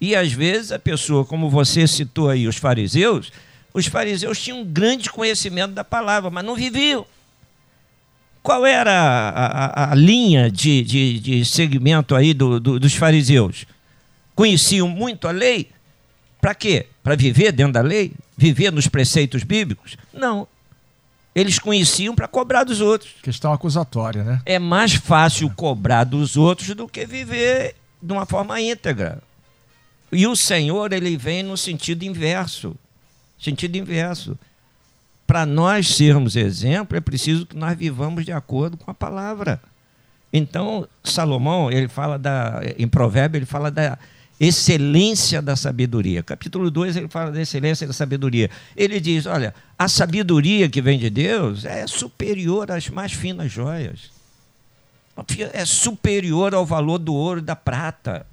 [0.00, 3.32] E às vezes a pessoa, como você citou aí, os fariseus,
[3.72, 7.04] Os fariseus tinham um grande conhecimento da palavra, mas não viviam.
[8.40, 13.66] Qual era a, a, a linha de, de, de, segmento aí do, do, dos fariseus?
[14.34, 15.70] Conheciam muito a lei?
[16.40, 16.86] Para quê?
[17.02, 18.12] Para viver dentro da lei?
[18.36, 19.96] Viver nos preceitos bíblicos?
[20.12, 20.46] Não.
[21.34, 23.14] Eles conheciam para cobrar dos outros.
[23.22, 24.40] Questão acusatória, né?
[24.46, 29.22] É mais fácil cobrar dos outros do que viver de uma forma íntegra.
[30.12, 32.76] E o Senhor, ele vem no sentido inverso.
[33.38, 34.38] Sentido inverso.
[35.26, 39.60] Para nós sermos exemplo, é preciso que nós vivamos de acordo com a palavra.
[40.32, 43.98] Então, Salomão, ele fala da em Provérbio, ele fala da
[44.44, 46.22] excelência da sabedoria.
[46.22, 48.50] Capítulo 2, ele fala da excelência da sabedoria.
[48.76, 54.12] Ele diz: olha, a sabedoria que vem de Deus é superior às mais finas joias.
[55.52, 58.26] É superior ao valor do ouro e da prata.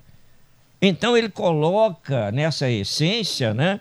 [0.81, 3.79] Então ele coloca nessa essência, né,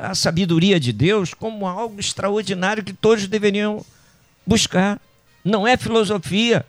[0.00, 3.84] a sabedoria de Deus como algo extraordinário que todos deveriam
[4.44, 5.00] buscar.
[5.44, 6.66] Não é filosofia.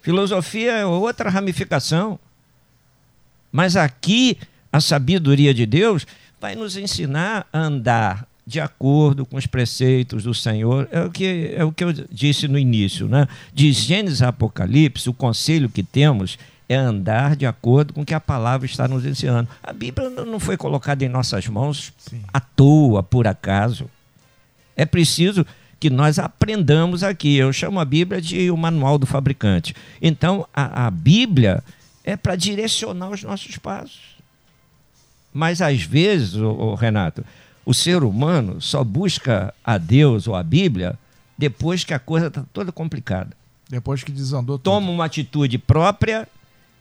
[0.00, 2.18] Filosofia é outra ramificação.
[3.56, 4.36] Mas aqui,
[4.70, 6.06] a sabedoria de Deus
[6.38, 10.86] vai nos ensinar a andar de acordo com os preceitos do Senhor.
[10.92, 13.08] É o que, é o que eu disse no início.
[13.08, 13.26] Né?
[13.54, 16.38] De Gênesis a Apocalipse, o conselho que temos
[16.68, 19.48] é andar de acordo com o que a palavra está nos ensinando.
[19.62, 22.20] A Bíblia não foi colocada em nossas mãos Sim.
[22.34, 23.88] à toa, por acaso.
[24.76, 25.46] É preciso
[25.80, 27.34] que nós aprendamos aqui.
[27.36, 29.74] Eu chamo a Bíblia de o manual do fabricante.
[30.02, 31.64] Então, a, a Bíblia
[32.06, 34.16] é para direcionar os nossos passos.
[35.34, 37.26] Mas às vezes, ô, ô, Renato,
[37.64, 40.96] o ser humano só busca a Deus ou a Bíblia
[41.36, 43.36] depois que a coisa está toda complicada.
[43.68, 44.72] Depois que desandou tudo.
[44.72, 46.28] Toma uma atitude própria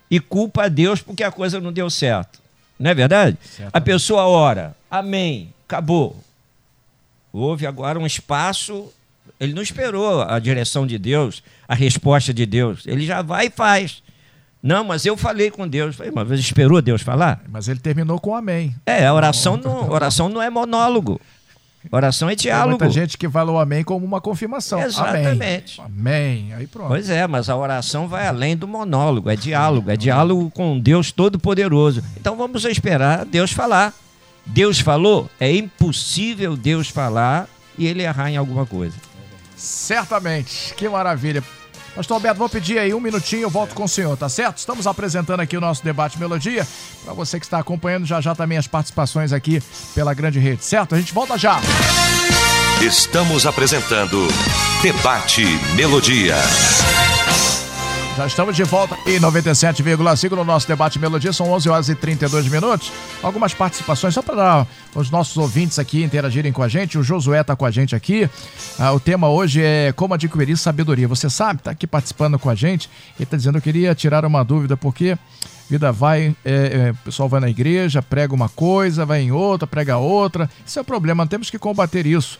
[0.10, 2.40] e culpa a Deus porque a coisa não deu certo.
[2.80, 3.38] Não é verdade?
[3.74, 6.22] A pessoa ora, amém, acabou.
[7.34, 8.94] Houve agora um espaço,
[9.40, 12.86] ele não esperou a direção de Deus, a resposta de Deus.
[12.86, 14.04] Ele já vai e faz.
[14.65, 15.95] Não, mas eu falei com Deus.
[15.95, 17.39] Falei, mas você esperou Deus falar?
[17.47, 18.75] Mas ele terminou com amém.
[18.84, 21.21] É, a oração não, oração não é monólogo.
[21.91, 22.80] Oração é diálogo.
[22.80, 24.82] Tem muita gente que fala o amém como uma confirmação.
[24.82, 25.80] Exatamente.
[25.80, 26.51] Amém.
[26.56, 26.88] Aí pronto.
[26.88, 31.12] Pois é, mas a oração vai além do monólogo, é diálogo, é diálogo com Deus
[31.12, 32.04] Todo-Poderoso.
[32.19, 33.93] Então vamos esperar Deus falar.
[34.47, 37.47] Deus falou, é impossível Deus falar
[37.78, 38.95] e ele errar em alguma coisa.
[39.56, 40.73] Certamente.
[40.73, 41.43] Que maravilha.
[41.95, 44.58] Pastor Alberto, vou pedir aí um minutinho, eu volto com o senhor, tá certo?
[44.58, 46.67] Estamos apresentando aqui o nosso debate Melodia.
[47.05, 50.93] Para você que está acompanhando já já também as participações aqui pela grande rede, certo?
[50.93, 51.62] A gente volta já.
[52.81, 54.27] Estamos apresentando
[54.81, 56.36] Debate Melodia.
[58.15, 61.34] Já estamos de volta em 97,5 no nosso debate Melodia.
[61.34, 62.89] São 11 horas e 32 minutos.
[63.21, 66.97] Algumas participações, só para os nossos ouvintes aqui interagirem com a gente.
[66.97, 68.30] O Josué está com a gente aqui.
[68.80, 71.10] Ah, o tema hoje é como adquirir sabedoria.
[71.10, 72.89] Você sabe, está aqui participando com a gente.
[73.17, 75.17] Ele está dizendo eu queria tirar uma dúvida, porque
[75.69, 79.67] vida vai, é, é, o pessoal vai na igreja, prega uma coisa, vai em outra,
[79.67, 80.49] prega outra.
[80.65, 82.39] Isso é o problema, temos que combater isso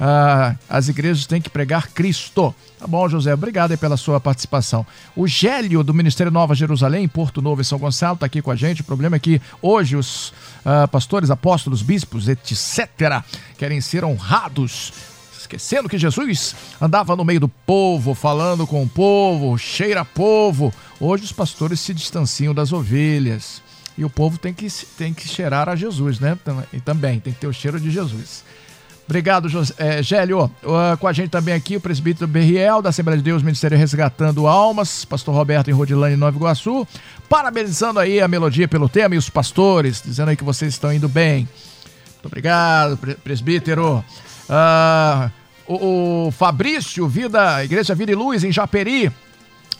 [0.00, 2.54] ah, as igrejas têm que pregar Cristo.
[2.78, 4.86] Tá bom, José, obrigado pela sua participação.
[5.14, 8.56] O Gélio, do Ministério Nova Jerusalém, Porto Novo e São Gonçalo, está aqui com a
[8.56, 8.80] gente.
[8.80, 10.32] O problema é que hoje os
[10.64, 13.22] ah, pastores, apóstolos, bispos, etc.,
[13.58, 14.92] querem ser honrados
[15.38, 20.72] esquecendo que Jesus andava no meio do povo, falando com o povo, cheira povo.
[21.00, 23.60] Hoje os pastores se distanciam das ovelhas.
[23.98, 26.38] E o povo tem que, tem que cheirar a Jesus, né?
[26.72, 28.44] E também tem que ter o cheiro de Jesus.
[29.10, 30.44] Obrigado, José, é, Gélio.
[30.62, 34.46] Uh, com a gente também aqui o presbítero Berriel, da Assembleia de Deus, Ministério Resgatando
[34.46, 36.86] Almas, pastor Roberto em Rodilândia, Nova Iguaçu.
[37.28, 41.08] Parabenizando aí a melodia pelo tema e os pastores, dizendo aí que vocês estão indo
[41.08, 41.48] bem.
[42.12, 44.04] Muito obrigado, presbítero.
[44.48, 45.30] Uh,
[45.66, 49.10] o, o Fabrício, Vida, Igreja Vida e Luz, em Japeri.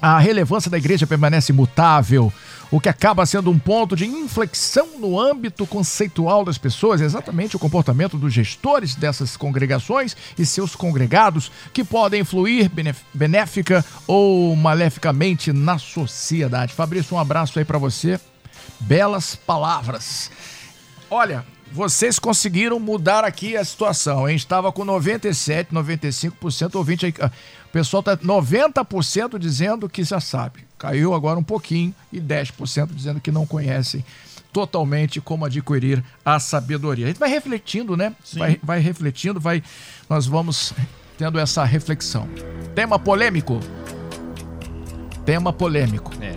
[0.02, 2.32] A relevância da igreja permanece imutável
[2.70, 7.56] o que acaba sendo um ponto de inflexão no âmbito conceitual das pessoas, é exatamente
[7.56, 12.70] o comportamento dos gestores dessas congregações e seus congregados, que podem influir
[13.12, 16.72] benéfica ou maleficamente na sociedade.
[16.72, 18.20] Fabrício, um abraço aí para você.
[18.78, 20.30] Belas palavras.
[21.10, 24.28] Olha, vocês conseguiram mudar aqui a situação.
[24.28, 27.12] Gente estava com 97, 95% ouvinte aí.
[27.12, 30.69] O pessoal está 90% dizendo que já sabe.
[30.80, 34.02] Caiu agora um pouquinho e 10% dizendo que não conhecem
[34.50, 37.04] totalmente como adquirir a sabedoria.
[37.04, 38.14] A gente vai refletindo, né?
[38.32, 39.62] Vai, vai refletindo, vai
[40.08, 40.72] nós vamos
[41.18, 42.26] tendo essa reflexão.
[42.74, 43.60] Tema polêmico.
[45.26, 46.12] Tema polêmico.
[46.18, 46.34] É.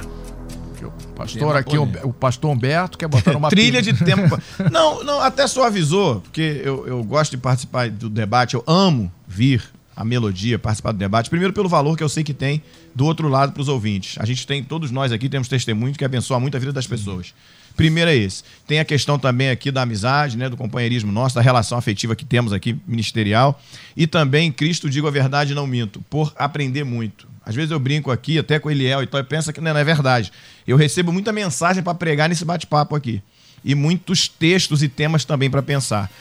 [1.15, 4.37] Pastor aqui, o, o, pastor Humberto quer botar uma trilha de tempo.
[4.69, 9.63] não, não, até suavizou, porque eu, eu gosto de participar do debate, eu amo vir
[9.95, 11.29] a melodia, participar do debate.
[11.29, 12.61] Primeiro pelo valor que eu sei que tem
[12.95, 14.17] do outro lado para os ouvintes.
[14.19, 17.33] A gente tem, todos nós aqui temos testemunhos que abençoam muito a vida das pessoas.
[17.75, 18.43] Primeiro é esse.
[18.67, 22.25] Tem a questão também aqui da amizade, né, do companheirismo nosso, da relação afetiva que
[22.25, 23.59] temos aqui ministerial.
[23.97, 27.27] E também, Cristo, digo a verdade, não minto, por aprender muito.
[27.45, 29.75] Às vezes eu brinco aqui, até com o Eliel e tal, e pensa que não
[29.75, 30.31] é verdade.
[30.67, 33.21] Eu recebo muita mensagem para pregar nesse bate-papo aqui.
[33.65, 36.11] E muitos textos e temas também para pensar.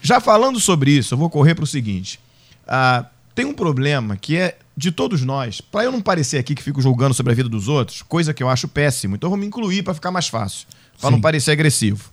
[0.00, 2.20] Já falando sobre isso, eu vou correr para o seguinte.
[2.68, 5.60] Ah, tem um problema que é de todos nós.
[5.60, 8.42] Para eu não parecer aqui que fico julgando sobre a vida dos outros, coisa que
[8.42, 10.68] eu acho péssimo, então eu vou me incluir para ficar mais fácil,
[11.00, 12.10] para não parecer agressivo.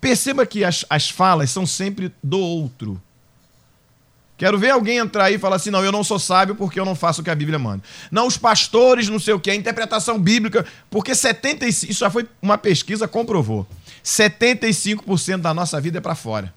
[0.00, 3.00] Perceba que as, as falas são sempre do outro.
[4.36, 6.84] Quero ver alguém entrar aí e falar assim: não, eu não sou sábio porque eu
[6.84, 7.82] não faço o que a Bíblia manda.
[8.10, 12.28] Não, os pastores, não sei o que, a interpretação bíblica, porque 75%, isso já foi
[12.42, 13.66] uma pesquisa, comprovou.
[14.04, 16.52] 75% da nossa vida é para fora.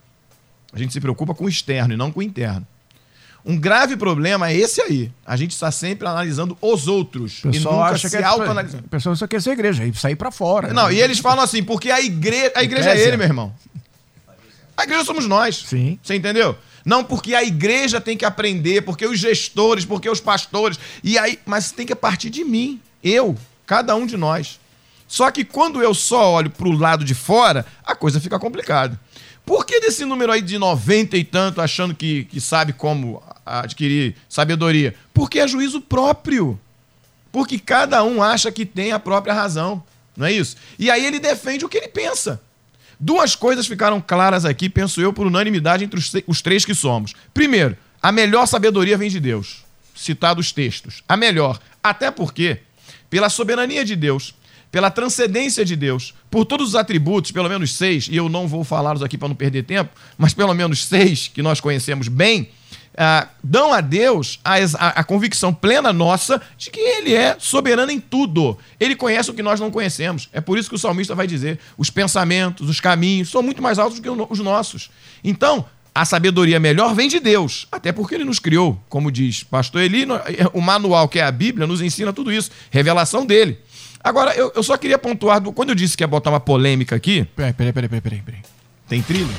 [0.73, 2.67] A gente se preocupa com o externo e não com o interno.
[3.45, 5.11] Um grave problema é esse aí.
[5.25, 7.39] A gente está sempre analisando os outros.
[7.39, 8.85] O pessoal e nunca acha se que é autoanalisando.
[8.85, 10.73] O pessoal só quer ser igreja, e sair para fora.
[10.73, 10.95] Não, né?
[10.95, 13.53] e eles falam assim, porque a igreja, a igreja é ele, meu irmão.
[14.75, 15.63] A igreja somos nós.
[15.67, 15.99] Sim.
[16.01, 16.55] Você entendeu?
[16.85, 20.79] Não porque a igreja tem que aprender, porque os gestores, porque os pastores.
[21.03, 24.59] E aí, mas tem que partir de mim, eu, cada um de nós.
[25.07, 28.99] Só que quando eu só olho para o lado de fora, a coisa fica complicada.
[29.49, 34.15] Por que desse número aí de 90 e tanto achando que, que sabe como adquirir
[34.29, 34.93] sabedoria?
[35.11, 36.59] Porque é juízo próprio.
[37.31, 39.83] Porque cada um acha que tem a própria razão.
[40.15, 40.55] Não é isso?
[40.77, 42.39] E aí ele defende o que ele pensa.
[42.99, 47.15] Duas coisas ficaram claras aqui, penso eu, por unanimidade entre os, três que somos.
[47.33, 49.65] Primeiro, a melhor sabedoria vem de Deus.
[49.95, 51.01] Citado os textos.
[51.09, 51.59] A melhor.
[51.83, 52.59] Até porque,
[53.09, 54.31] pela soberania de Deus,
[54.71, 58.63] pela transcendência de Deus, por todos os atributos, pelo menos seis, e eu não vou
[58.63, 62.49] falá-los aqui para não perder tempo, mas pelo menos seis que nós conhecemos bem,
[62.97, 67.91] ah, dão a Deus a, a, a, convicção plena nossa de que Ele é soberano
[67.91, 68.57] em tudo.
[68.77, 70.27] Ele conhece o que nós não conhecemos.
[70.33, 73.79] É por isso que o salmista vai dizer: os pensamentos, os caminhos são muito mais
[73.79, 74.89] altos do que os nossos.
[75.23, 79.81] Então, a sabedoria melhor vem de Deus, até porque ele nos criou, como diz pastor
[79.81, 80.05] Eli,
[80.53, 83.59] o manual que é a Bíblia nos ensina tudo isso, revelação dele.
[84.03, 86.95] Agora, eu, eu só queria pontuar, do, quando eu disse que ia botar uma polêmica
[86.95, 87.25] aqui.
[87.35, 88.21] Peraí, peraí, peraí, peraí.
[88.21, 88.41] peraí.
[88.87, 89.33] Tem trilha?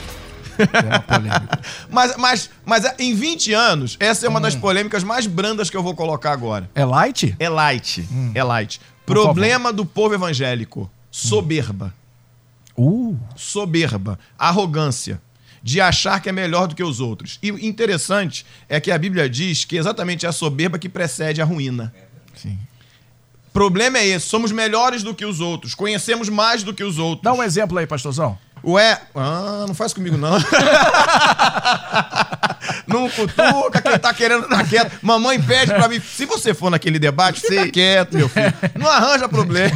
[0.59, 1.61] É uma polêmica.
[1.91, 4.43] mas, mas, mas em 20 anos, essa é uma hum.
[4.43, 6.71] das polêmicas mais brandas que eu vou colocar agora.
[6.75, 7.35] É light?
[7.39, 8.07] É light.
[8.13, 8.33] Hum.
[8.35, 8.81] É light.
[9.07, 11.95] Problema do povo evangélico: soberba.
[12.77, 13.17] Uh.
[13.35, 14.19] Soberba.
[14.39, 15.21] Arrogância
[15.63, 17.39] de achar que é melhor do que os outros.
[17.43, 21.43] E o interessante é que a Bíblia diz que exatamente é a soberba que precede
[21.43, 21.93] a ruína.
[22.35, 22.59] Sim.
[23.53, 27.23] Problema é esse, somos melhores do que os outros, conhecemos mais do que os outros.
[27.23, 28.39] Dá um exemplo aí, pastorzão.
[28.63, 30.39] Ué, ah, não faz comigo não.
[32.87, 34.99] não cutuca quem tá querendo estar quieto.
[35.01, 38.53] Mamãe pede pra mim, se você for naquele debate, fica quieto, meu filho.
[38.79, 39.75] Não arranja problema.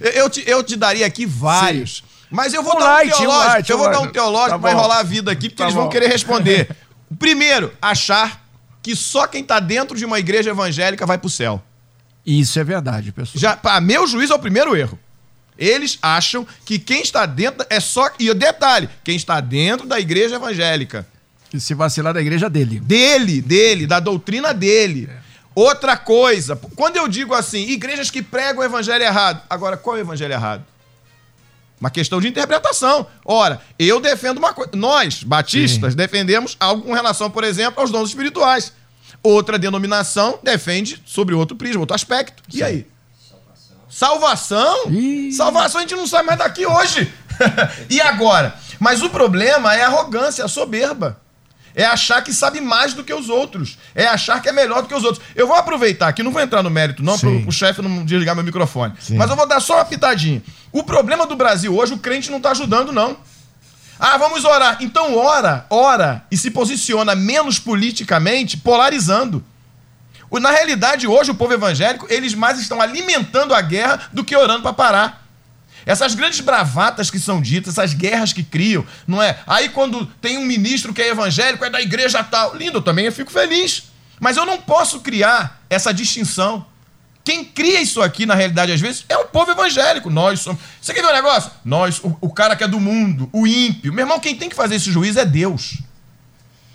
[0.00, 1.96] eu, te, eu te daria aqui vários.
[1.98, 2.02] Sim.
[2.30, 3.44] Mas eu vou um dar light, um teológico.
[3.44, 5.64] Um light, eu vou dar um teológico tá pra enrolar a vida aqui, porque tá
[5.64, 5.82] eles bom.
[5.82, 6.74] vão querer responder.
[7.18, 8.42] Primeiro, achar
[8.82, 11.62] que só quem tá dentro de uma igreja evangélica vai pro céu.
[12.28, 13.40] Isso é verdade, pessoal.
[13.40, 14.98] Já, para meu juízo, é o primeiro erro.
[15.56, 18.10] Eles acham que quem está dentro é só.
[18.18, 21.06] E o detalhe: quem está dentro da igreja evangélica.
[21.52, 22.80] E se vacilar da igreja dele.
[22.80, 25.08] Dele, dele, da doutrina dele.
[25.10, 25.16] É.
[25.54, 29.42] Outra coisa, quando eu digo assim, igrejas que pregam o evangelho errado.
[29.48, 30.62] Agora, qual é o evangelho errado?
[31.80, 33.06] Uma questão de interpretação.
[33.24, 34.72] Ora, eu defendo uma coisa.
[34.74, 35.96] Nós, batistas, Sim.
[35.96, 38.72] defendemos algo com relação, por exemplo, aos dons espirituais.
[39.22, 42.42] Outra denominação defende sobre outro prisma, outro aspecto.
[42.52, 42.86] E aí?
[43.28, 43.76] Salvação?
[43.88, 44.76] Salvação?
[45.32, 47.12] Salvação a gente não sai mais daqui hoje.
[47.90, 48.54] e agora?
[48.78, 51.20] Mas o problema é a arrogância, a soberba.
[51.74, 53.78] É achar que sabe mais do que os outros.
[53.94, 55.24] É achar que é melhor do que os outros.
[55.36, 58.34] Eu vou aproveitar aqui, não vou entrar no mérito, não, para o chefe não desligar
[58.34, 58.94] meu microfone.
[58.98, 59.16] Sim.
[59.16, 60.42] Mas eu vou dar só uma pitadinha.
[60.72, 63.16] O problema do Brasil hoje, o crente não está ajudando, não.
[63.98, 64.78] Ah, vamos orar.
[64.80, 69.44] Então ora, ora e se posiciona menos politicamente, polarizando.
[70.30, 74.62] Na realidade, hoje o povo evangélico, eles mais estão alimentando a guerra do que orando
[74.62, 75.26] para parar.
[75.86, 79.38] Essas grandes bravatas que são ditas, essas guerras que criam, não é?
[79.46, 82.54] Aí quando tem um ministro que é evangélico, é da igreja tal.
[82.54, 83.84] Lindo, eu também fico feliz.
[84.20, 86.66] Mas eu não posso criar essa distinção.
[87.28, 90.08] Quem cria isso aqui, na realidade, às vezes, é o povo evangélico.
[90.08, 90.62] Nós somos.
[90.80, 91.50] Você quer ver um negócio?
[91.62, 93.92] Nós, o, o cara que é do mundo, o ímpio.
[93.92, 95.76] Meu irmão, quem tem que fazer esse juízo é Deus.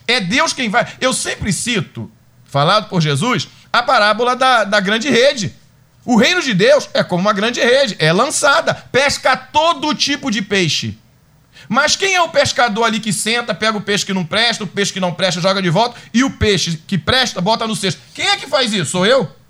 [0.08, 0.86] É Deus quem vai.
[1.02, 2.12] Eu sempre cito,
[2.46, 5.56] falado por Jesus, a parábola da, da grande rede.
[6.06, 10.44] O reino de Deus é como uma grande rede, é lançada, pesca todo tipo de
[10.44, 10.96] peixe.
[11.68, 14.68] Mas quem é o pescador ali que senta, pega o peixe que não presta, o
[14.68, 18.00] peixe que não presta, joga de volta, e o peixe que presta, bota no cesto?
[18.14, 18.92] Quem é que faz isso?
[18.92, 19.42] Sou eu?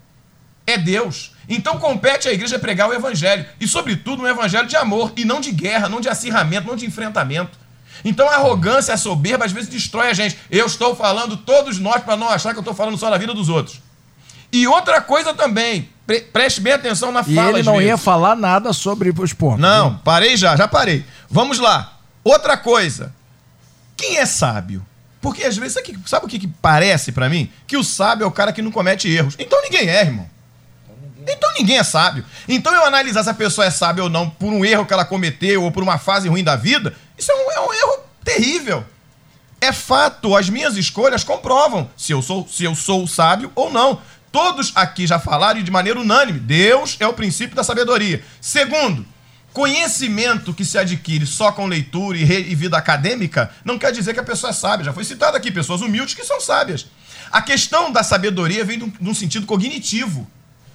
[0.66, 1.32] É Deus.
[1.48, 3.46] Então compete à igreja pregar o evangelho.
[3.60, 6.86] E, sobretudo, um evangelho de amor, e não de guerra, não de acirramento, não de
[6.86, 7.58] enfrentamento.
[8.06, 10.38] Então a arrogância, a soberba, às vezes destrói a gente.
[10.50, 13.34] Eu estou falando todos nós para não achar que eu estou falando só na vida
[13.34, 13.82] dos outros.
[14.52, 17.52] E outra coisa também, pre preste bem atenção na e fala.
[17.52, 17.88] E ele não vezes.
[17.88, 19.60] ia falar nada sobre os pontos.
[19.60, 21.06] Não, parei já, já parei.
[21.30, 21.98] Vamos lá.
[22.24, 23.14] Outra coisa.
[23.96, 24.86] Quem é sábio?
[25.22, 27.50] Porque às vezes, sabe, sabe o que, que parece para mim?
[27.66, 29.36] Que o sábio é o cara que não comete erros.
[29.40, 30.30] Então ninguém é, irmão.
[31.28, 32.26] Então ninguém é sábio.
[32.48, 35.06] Então eu analisar se a pessoa é sábia ou não por um erro que ela
[35.06, 38.86] cometeu ou por uma fase ruim da vida, isso é um, é um erro terrível.
[39.62, 44.02] É fato, as minhas escolhas comprovam se eu sou se eu sou sábio ou não.
[44.32, 46.40] Todos aqui já falaram de maneira unânime.
[46.40, 48.24] Deus é o princípio da sabedoria.
[48.42, 49.06] Segundo,
[49.54, 54.20] conhecimento que se adquire só com leitura e, e vida acadêmica não quer dizer que
[54.20, 54.86] a pessoa é sábia.
[54.86, 56.88] Já foi citado aqui pessoas humildes que são sábias.
[57.32, 60.28] A questão da sabedoria vem de um sentido cognitivo.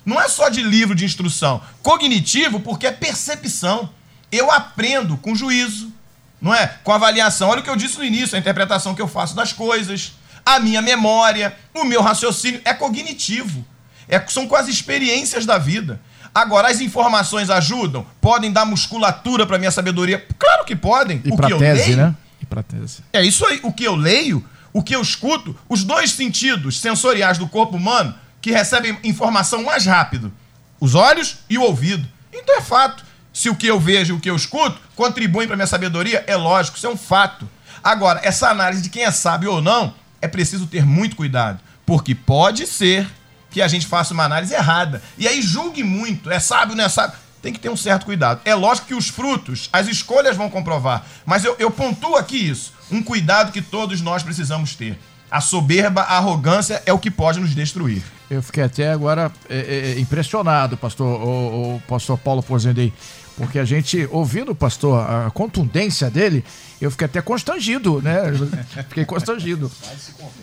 [0.08, 1.60] Não é só de livro de instrução.
[1.82, 3.90] Cognitivo porque é percepção.
[4.32, 5.92] Eu aprendo com juízo,
[6.40, 6.66] não é?
[6.82, 7.50] Com avaliação.
[7.50, 10.14] Olha o que eu disse no início, a interpretação que eu faço das coisas,
[10.46, 13.62] a minha memória, o meu raciocínio é cognitivo.
[14.08, 16.00] É, são quase experiências da vida.
[16.34, 18.06] Agora, as informações ajudam?
[18.18, 20.26] Podem dar musculatura para minha sabedoria?
[20.38, 21.20] Claro que podem.
[21.22, 22.14] E o que tese, eu leio, né?
[22.40, 23.02] E pra tese.
[23.12, 23.60] É isso aí.
[23.62, 24.42] O que eu leio,
[24.72, 29.86] o que eu escuto, os dois sentidos sensoriais do corpo humano que recebem informação mais
[29.86, 30.32] rápido:
[30.80, 32.06] os olhos e o ouvido.
[32.32, 33.04] Então é fato.
[33.32, 36.34] Se o que eu vejo e o que eu escuto contribuem para minha sabedoria, é
[36.34, 37.48] lógico, isso é um fato.
[37.84, 42.14] Agora, essa análise de quem é sábio ou não, é preciso ter muito cuidado, porque
[42.14, 43.08] pode ser
[43.50, 45.02] que a gente faça uma análise errada.
[45.16, 47.16] E aí julgue muito, é sábio, não é sábio.
[47.40, 48.40] Tem que ter um certo cuidado.
[48.44, 51.06] É lógico que os frutos, as escolhas vão comprovar.
[51.24, 52.72] Mas eu, eu pontuo aqui isso.
[52.90, 54.98] Um cuidado que todos nós precisamos ter.
[55.30, 58.02] A soberba, a arrogância é o que pode nos destruir.
[58.30, 62.92] Eu fiquei até agora é, é, impressionado, pastor, o, o pastor Paulo Pozendei,
[63.38, 66.44] porque a gente, ouvindo o pastor, a contundência dele,
[66.80, 68.20] eu fiquei até constrangido, né?
[68.88, 69.70] Fiquei constrangido.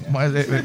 [0.09, 0.63] Mas, é, é...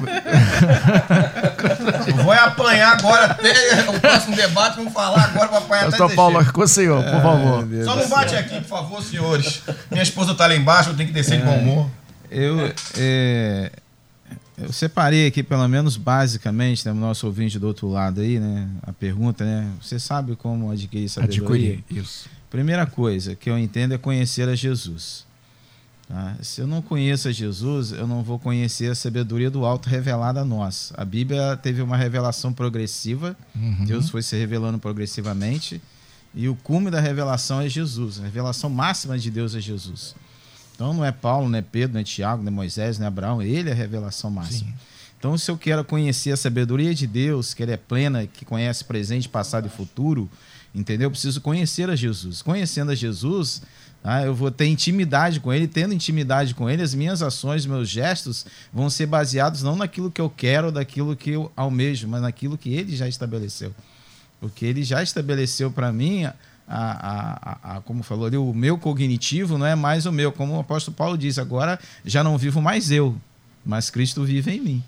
[2.23, 6.53] Vou apanhar agora até o próximo debate, vamos falar agora, vou apanhar pastor até Paulo,
[6.53, 7.69] com o senhor, por favor.
[7.71, 9.63] Ai, Só não bate aqui, por favor, senhores.
[9.91, 11.91] Minha esposa tá lá embaixo, eu tenho que descer de bom humor.
[12.31, 13.71] Eu, é,
[14.61, 18.69] eu separei aqui, pelo menos basicamente, né, o nosso ouvinte do outro lado aí, né?
[18.83, 19.71] A pergunta, né?
[19.81, 21.75] Você sabe como adquirir sabedoria?
[21.75, 22.29] Adquirir, isso.
[22.51, 25.25] Primeira coisa que eu entendo é conhecer a Jesus.
[26.09, 26.37] Tá?
[26.43, 30.41] Se eu não conheço a Jesus, eu não vou conhecer a sabedoria do alto revelada
[30.41, 30.93] a nós.
[30.97, 33.85] A Bíblia teve uma revelação progressiva, uhum.
[33.85, 35.81] Deus foi se revelando progressivamente,
[36.35, 38.19] e o cume da revelação é Jesus.
[38.19, 40.17] A revelação máxima de Deus é Jesus.
[40.81, 43.09] Então não é Paulo, não é Pedro, não é Tiago, não é Moisés, não é
[43.09, 44.71] Abraão, ele é a revelação máxima.
[44.71, 44.75] Sim.
[45.19, 48.83] Então, se eu quero conhecer a sabedoria de Deus, que ele é plena, que conhece
[48.83, 50.27] presente, passado e futuro,
[50.75, 51.09] entendeu?
[51.09, 52.41] Eu preciso conhecer a Jesus.
[52.41, 53.61] Conhecendo a Jesus,
[54.03, 54.23] tá?
[54.23, 58.47] eu vou ter intimidade com ele, tendo intimidade com ele, as minhas ações, meus gestos
[58.73, 62.73] vão ser baseados não naquilo que eu quero, daquilo que eu almejo, mas naquilo que
[62.73, 63.75] ele já estabeleceu.
[64.41, 66.27] Porque ele já estabeleceu para mim
[66.71, 70.55] a, a, a, como falou ali, o meu cognitivo não é mais o meu, como
[70.55, 73.17] o apóstolo Paulo diz, agora já não vivo mais eu,
[73.67, 74.85] mas Cristo vive em mim.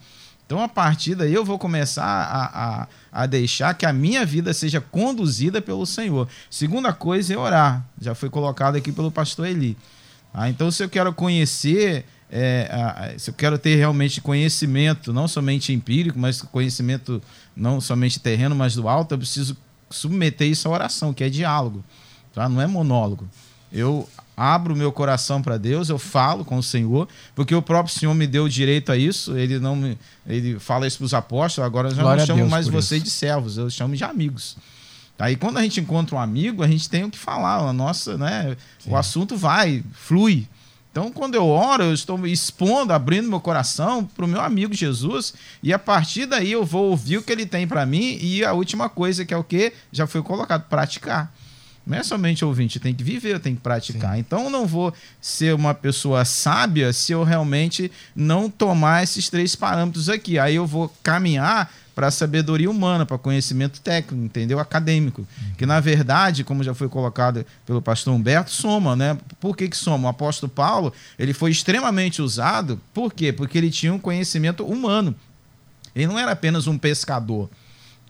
[0.47, 4.53] Então, a partir daí, eu vou começar a, a, a deixar que a minha vida
[4.53, 6.29] seja conduzida pelo Senhor.
[6.51, 9.77] Segunda coisa é orar, já foi colocado aqui pelo pastor Eli.
[10.33, 15.73] Ah, então, se eu quero conhecer, é, se eu quero ter realmente conhecimento, não somente
[15.73, 17.21] empírico, mas conhecimento
[17.57, 19.57] não somente terreno, mas do alto, eu preciso
[19.93, 21.85] submeter isso à oração, que é diálogo,
[22.35, 22.49] tá?
[22.49, 23.29] não é monólogo.
[23.73, 27.95] Eu abro o meu coração para Deus, eu falo com o Senhor, porque o próprio
[27.95, 29.37] Senhor me deu direito a isso.
[29.37, 32.49] Ele não me, ele fala isso para os apóstolos, agora eu já Glória não chamo
[32.49, 34.57] mais vocês de servos, eu chamo de amigos.
[35.19, 38.19] Aí quando a gente encontra um amigo, a gente tem o que falar, a nossa,
[38.19, 40.49] né, o assunto vai, flui.
[40.93, 45.33] Então, quando eu oro, eu estou expondo, abrindo meu coração para o meu amigo Jesus,
[45.63, 48.53] e a partir daí eu vou ouvir o que ele tem para mim, e a
[48.53, 51.33] última coisa, que é o que já foi colocado, praticar.
[51.87, 54.15] Não é somente ouvinte, tem que viver, tem que praticar.
[54.15, 54.21] Sim.
[54.21, 59.57] Então, eu não vou ser uma pessoa sábia se eu realmente não tomar esses três
[59.57, 60.39] parâmetros aqui.
[60.39, 64.59] Aí eu vou caminhar para sabedoria humana, para conhecimento técnico, entendeu?
[64.59, 65.27] Acadêmico.
[65.57, 69.19] Que, na verdade, como já foi colocado pelo pastor Humberto, soma, né?
[69.41, 70.09] Por que, que soma?
[70.09, 73.33] O apóstolo Paulo, ele foi extremamente usado, por quê?
[73.33, 75.15] Porque ele tinha um conhecimento humano.
[75.95, 77.51] Ele não era apenas um pescador.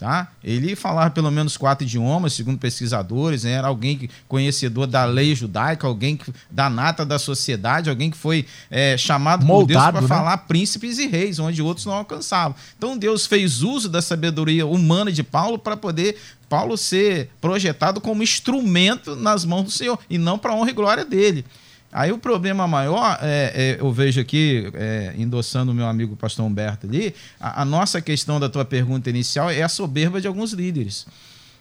[0.02, 0.26] Tá?
[0.42, 3.52] Ele falava pelo menos quatro idiomas, segundo pesquisadores, né?
[3.52, 8.16] era alguém que, conhecedor da lei judaica, alguém que, da nata da sociedade, alguém que
[8.16, 10.08] foi é, chamado Moldado, por Deus para né?
[10.08, 12.56] falar príncipes e reis, onde outros não alcançavam.
[12.76, 16.16] Então Deus fez uso da sabedoria humana de Paulo para poder
[16.48, 21.04] Paulo ser projetado como instrumento nas mãos do Senhor e não para honra e glória
[21.04, 21.44] dele.
[21.92, 26.46] Aí o problema maior, é, é, eu vejo aqui, é, endossando o meu amigo pastor
[26.46, 30.52] Humberto ali, a, a, nossa questão da tua pergunta inicial é a soberba de alguns
[30.52, 31.06] líderes.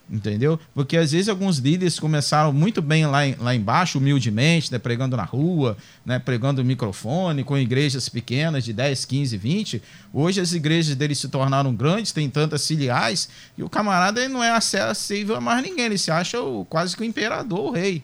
[0.09, 0.57] Entendeu?
[0.73, 5.17] Porque às vezes alguns líderes começaram muito bem lá, em, lá embaixo, humildemente, né, pregando
[5.17, 9.82] na rua, né, pregando microfone, com igrejas pequenas de 10, 15, 20.
[10.13, 13.27] Hoje as igrejas deles se tornaram grandes, tem tantas filiais,
[13.57, 17.03] e o camarada não é acessível a mais ninguém, ele se acha o, quase que
[17.03, 18.01] o imperador, o rei.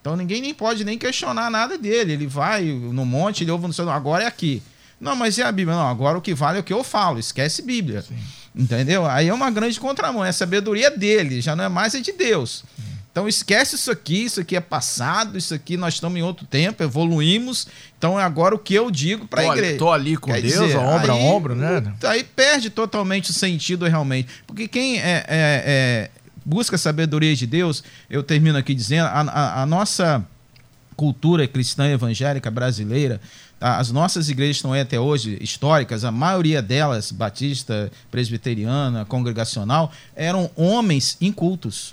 [0.00, 2.12] Então ninguém nem pode nem questionar nada dele.
[2.12, 3.88] Ele vai no monte, ele ouve no seu.
[3.90, 4.62] Agora é aqui.
[5.00, 5.76] Não, mas é a Bíblia.
[5.76, 7.18] Não, agora o que vale é o que eu falo.
[7.18, 8.02] Esquece Bíblia.
[8.02, 8.16] Sim.
[8.54, 9.06] Entendeu?
[9.06, 10.24] Aí é uma grande contramão.
[10.24, 12.64] É a sabedoria dele, já não é mais é de Deus.
[13.18, 16.84] Então esquece isso aqui, isso aqui é passado, isso aqui nós estamos em outro tempo,
[16.84, 17.66] evoluímos.
[17.98, 19.72] Então é agora o que eu digo para a igreja.
[19.72, 21.82] Estou ali com Quer Deus, dizer, ombro aí, a ombro, né?
[22.04, 24.28] Aí perde totalmente o sentido realmente.
[24.46, 26.10] Porque quem é, é, é
[26.48, 30.24] busca a sabedoria de Deus, eu termino aqui dizendo, a, a, a nossa
[30.96, 33.20] cultura cristã evangélica brasileira,
[33.60, 33.76] tá?
[33.76, 40.50] as nossas igrejas estão aí até hoje históricas, a maioria delas, batista, presbiteriana, congregacional, eram
[40.56, 41.92] homens incultos.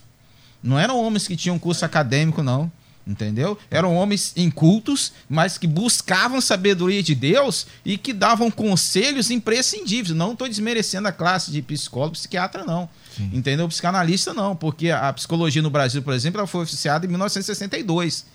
[0.63, 2.71] Não eram homens que tinham curso acadêmico, não
[3.05, 3.57] entendeu?
[3.69, 10.15] Eram homens incultos, mas que buscavam sabedoria de Deus e que davam conselhos imprescindíveis.
[10.15, 12.89] Não estou desmerecendo a classe de psicólogo, psiquiatra, não.
[13.15, 13.29] Sim.
[13.33, 13.67] Entendeu?
[13.67, 18.25] Psicanalista, não, porque a psicologia no Brasil, por exemplo, ela foi oficiada em 1962.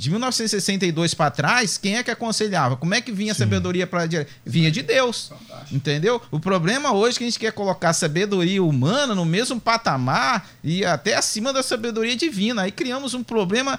[0.00, 2.74] De 1962 para trás, quem é que aconselhava?
[2.74, 4.08] Como é que vinha a sabedoria para
[4.46, 5.28] vinha de Deus?
[5.28, 5.76] Fantástico.
[5.76, 6.22] Entendeu?
[6.30, 10.48] O problema hoje é que a gente quer colocar a sabedoria humana no mesmo patamar
[10.64, 12.62] e até acima da sabedoria divina.
[12.62, 13.78] Aí criamos um problema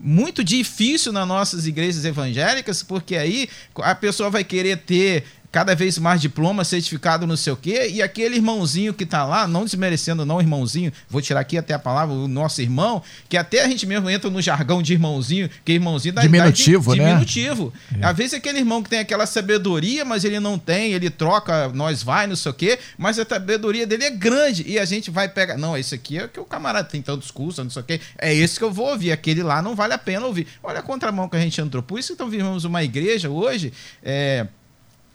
[0.00, 3.46] muito difícil nas nossas igrejas evangélicas, porque aí
[3.82, 8.02] a pessoa vai querer ter cada vez mais diploma, certificado, não sei o quê, e
[8.02, 12.14] aquele irmãozinho que tá lá, não desmerecendo não, irmãozinho, vou tirar aqui até a palavra,
[12.14, 16.14] o nosso irmão, que até a gente mesmo entra no jargão de irmãozinho, que irmãozinho
[16.14, 17.12] da diminutivo, idade, né?
[17.12, 17.72] Diminutivo.
[17.98, 18.06] É.
[18.06, 22.02] Às vezes aquele irmão que tem aquela sabedoria, mas ele não tem, ele troca, nós
[22.02, 25.28] vai, não sei o quê, mas a sabedoria dele é grande, e a gente vai
[25.28, 28.00] pegar, não, esse aqui é que o camarada tem tantos cursos, não sei o quê,
[28.18, 30.46] é esse que eu vou ouvir, aquele lá não vale a pena ouvir.
[30.62, 31.82] Olha a contramão que a gente entrou.
[31.82, 33.72] Por isso então vivemos uma igreja hoje,
[34.02, 34.46] é,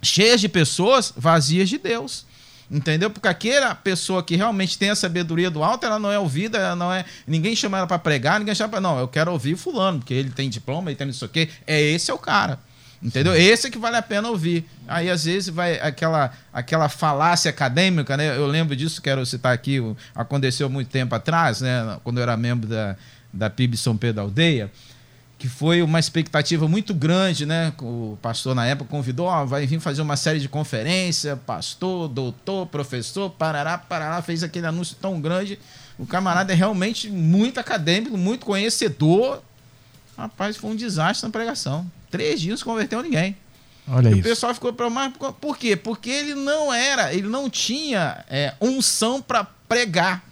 [0.03, 2.25] cheias de pessoas vazias de Deus.
[2.71, 3.09] Entendeu?
[3.09, 6.75] Porque aquela pessoa que realmente tem a sabedoria do alto, ela não é ouvida, ela
[6.75, 7.05] não é.
[7.27, 8.81] Ninguém chama ela para pregar, ninguém chama pra.
[8.81, 11.49] Não, eu quero ouvir fulano, porque ele tem diploma, ele tem isso aqui.
[11.67, 12.59] É esse é o cara.
[13.01, 13.35] Entendeu?
[13.35, 14.65] Esse é que vale a pena ouvir.
[14.87, 18.37] Aí, às vezes, vai aquela, aquela falácia acadêmica, né?
[18.37, 19.79] Eu lembro disso, quero citar aqui,
[20.15, 21.99] aconteceu muito tempo atrás, né?
[22.01, 22.95] Quando eu era membro da,
[23.31, 24.71] da PIB São Pedro da Aldeia
[25.43, 27.73] que foi uma expectativa muito grande, né?
[27.81, 32.65] O pastor na época convidou, ó, vai vir fazer uma série de conferência, pastor, doutor,
[32.67, 35.59] professor, parará, parará, fez aquele anúncio tão grande.
[35.99, 39.43] O camarada é realmente muito acadêmico, muito conhecedor.
[40.17, 41.91] Rapaz, foi um desastre na pregação.
[42.09, 43.35] Três dias não converteu ninguém.
[43.85, 44.21] Olha e isso.
[44.21, 45.11] O pessoal ficou para mais.
[45.41, 45.75] Por quê?
[45.75, 50.23] Porque ele não era, ele não tinha é, unção para pregar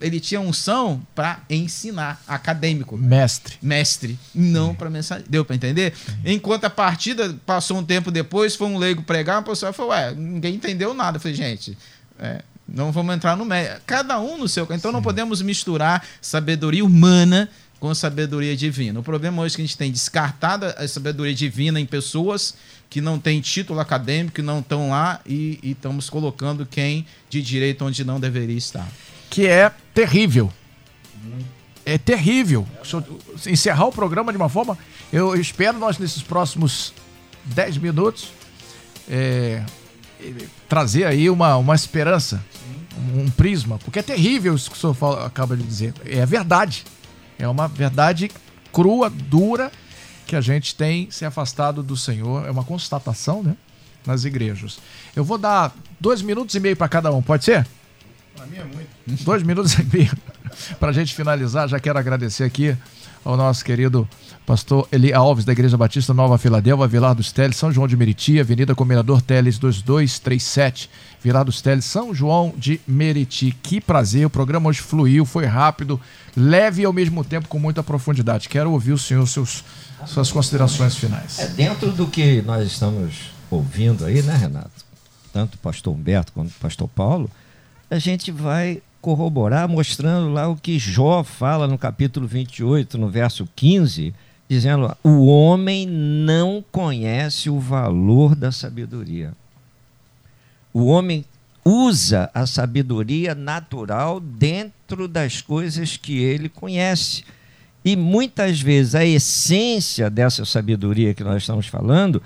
[0.00, 2.96] ele tinha unção para ensinar, acadêmico.
[2.96, 3.56] Mestre.
[3.62, 4.74] Mestre, não é.
[4.74, 5.24] para mensagem.
[5.28, 5.94] Deu para entender?
[6.24, 6.32] É.
[6.32, 10.14] Enquanto a partida passou um tempo depois, foi um leigo pregar, a pessoa falou: Ué,
[10.14, 11.16] ninguém entendeu nada.
[11.16, 11.76] Eu falei, gente,
[12.18, 13.70] é, não vamos entrar no meio.
[13.86, 14.64] Cada um no seu.
[14.64, 14.92] Então Sim.
[14.92, 19.00] não podemos misturar sabedoria humana com sabedoria divina.
[19.00, 22.54] O problema hoje é que a gente tem descartado a sabedoria divina em pessoas
[22.88, 27.42] que não têm título acadêmico, que não estão lá e, e estamos colocando quem de
[27.42, 28.88] direito onde não deveria estar
[29.30, 30.52] que é terrível.
[31.84, 32.66] É terrível.
[33.46, 34.78] Encerrar o programa de uma forma.
[35.12, 36.94] Eu espero nós, nesses próximos
[37.44, 38.32] 10 minutos,
[39.08, 39.62] é,
[40.68, 42.42] trazer aí uma, uma esperança,
[42.96, 45.92] um, um, prisma, porque é terrível isso que o senhor fala, acaba de dizer.
[46.06, 46.84] É verdade.
[47.38, 48.30] É uma verdade
[48.72, 49.70] crua, dura,
[50.26, 52.46] que a gente tem se afastado do Senhor.
[52.46, 53.56] É uma constatação, né?
[54.06, 54.78] Nas igrejas.
[55.14, 57.66] Eu vou dar dois minutos e meio para cada um, pode ser?
[58.46, 59.24] Mim é muito.
[59.24, 60.12] Dois minutos e meio.
[60.78, 62.76] Para a gente finalizar, já quero agradecer aqui
[63.24, 64.06] ao nosso querido
[64.44, 68.38] pastor Eli Alves, da Igreja Batista Nova Filadélfia, Vilar dos Teles, São João de Meriti,
[68.38, 70.90] Avenida Comendador Teles 2237,
[71.22, 73.56] Vilar dos Teles, São João de Meriti.
[73.62, 75.98] Que prazer, o programa hoje fluiu, foi rápido,
[76.36, 78.48] leve e ao mesmo tempo com muita profundidade.
[78.48, 79.64] Quero ouvir o senhor, seus,
[80.06, 81.38] suas considerações finais.
[81.38, 84.84] É dentro do que nós estamos ouvindo aí, né, Renato?
[85.32, 87.30] Tanto o pastor Humberto quanto o pastor Paulo,
[87.90, 93.46] a gente vai corroborar mostrando lá o que Jó fala no capítulo 28, no verso
[93.54, 94.14] 15,
[94.48, 99.32] dizendo: o homem não conhece o valor da sabedoria.
[100.72, 101.24] O homem
[101.64, 107.24] usa a sabedoria natural dentro das coisas que ele conhece.
[107.84, 112.22] E muitas vezes a essência dessa sabedoria que nós estamos falando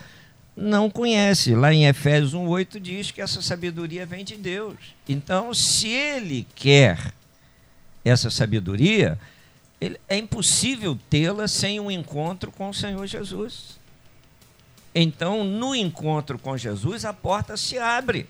[0.59, 1.55] não conhece.
[1.55, 4.77] Lá em Efésios 1:8 diz que essa sabedoria vem de Deus.
[5.09, 7.13] Então, se ele quer
[8.05, 9.19] essa sabedoria,
[9.81, 13.79] ele, é impossível tê-la sem um encontro com o Senhor Jesus.
[14.95, 18.27] Então, no encontro com Jesus, a porta se abre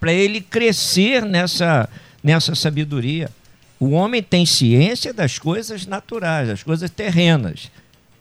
[0.00, 1.88] para ele crescer nessa,
[2.22, 3.30] nessa sabedoria.
[3.78, 7.70] O homem tem ciência das coisas naturais, das coisas terrenas,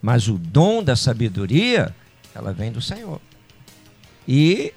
[0.01, 1.95] mas o dom da sabedoria,
[2.36, 3.19] ela vem do Senhor.
[4.27, 4.73] E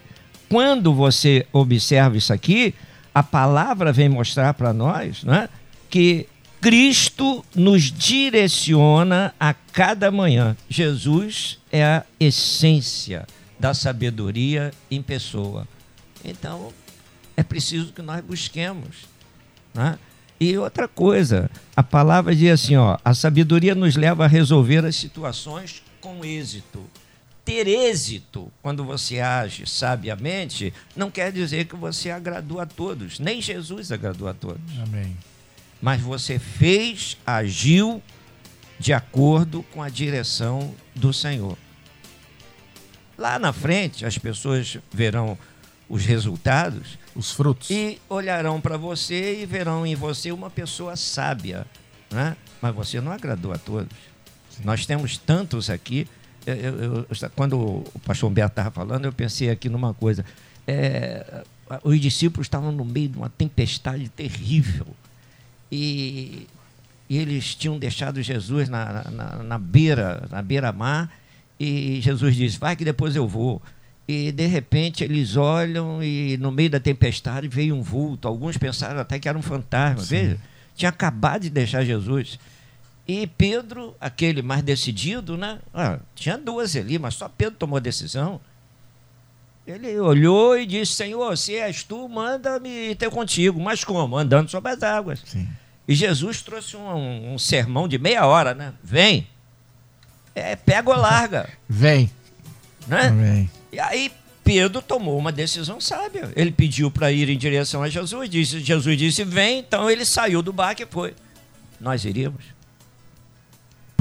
[0.48, 2.74] quando você observa isso aqui,
[3.14, 5.48] a palavra vem mostrar para nós né,
[5.88, 6.26] que
[6.60, 10.56] Cristo nos direciona a cada manhã.
[10.68, 13.26] Jesus é a essência
[13.58, 15.68] da sabedoria em pessoa.
[16.24, 16.72] Então,
[17.36, 19.06] é preciso que nós busquemos.
[19.74, 19.98] Né?
[20.40, 24.96] E outra coisa, a palavra diz assim: ó, a sabedoria nos leva a resolver as
[24.96, 26.82] situações com êxito.
[27.44, 33.18] Ter êxito quando você age sabiamente não quer dizer que você agradou a todos.
[33.18, 34.62] Nem Jesus agradou a todos.
[34.82, 35.14] Amém
[35.84, 38.02] mas você fez, agiu
[38.78, 41.58] de acordo com a direção do Senhor.
[43.18, 45.36] Lá na frente, as pessoas verão
[45.86, 51.66] os resultados, os frutos, e olharão para você e verão em você uma pessoa sábia,
[52.10, 52.34] né?
[52.62, 53.94] mas você não agradou a todos.
[54.48, 54.62] Sim.
[54.64, 56.08] Nós temos tantos aqui.
[56.46, 60.24] Eu, eu, quando o pastor Humberto estava falando, eu pensei aqui numa coisa.
[60.66, 61.42] É,
[61.82, 64.86] os discípulos estavam no meio de uma tempestade terrível
[65.70, 66.46] e,
[67.08, 71.10] e eles tinham deixado Jesus na, na, na beira, na beira-mar,
[71.58, 73.62] e Jesus disse, vai que depois eu vou.
[74.06, 78.28] E de repente eles olham e no meio da tempestade veio um vulto.
[78.28, 80.02] Alguns pensaram até que era um fantasma.
[80.02, 80.16] Sim.
[80.16, 80.38] Veja,
[80.76, 82.38] tinha acabado de deixar Jesus.
[83.06, 85.58] E Pedro, aquele mais decidido, né?
[85.72, 88.40] Ah, tinha duas ali, mas só Pedro tomou a decisão.
[89.66, 93.60] Ele olhou e disse: Senhor, se és tu, manda-me ter contigo.
[93.60, 94.16] Mas como?
[94.16, 95.22] Andando sobre as águas.
[95.24, 95.48] Sim.
[95.86, 98.72] E Jesus trouxe um, um, sermão de meia hora, né?
[98.82, 99.26] Vem.
[100.34, 101.48] É, pega ou larga.
[101.68, 102.10] Vem.
[102.86, 103.10] Né?
[103.10, 103.50] Vem.
[103.72, 106.30] E aí Pedro tomou uma decisão sábia.
[106.36, 108.28] Ele pediu para ir em direção a Jesus.
[108.28, 109.60] Disse, Jesus disse, vem.
[109.60, 111.14] Então ele saiu do barco e foi.
[111.80, 112.44] Nós iríamos.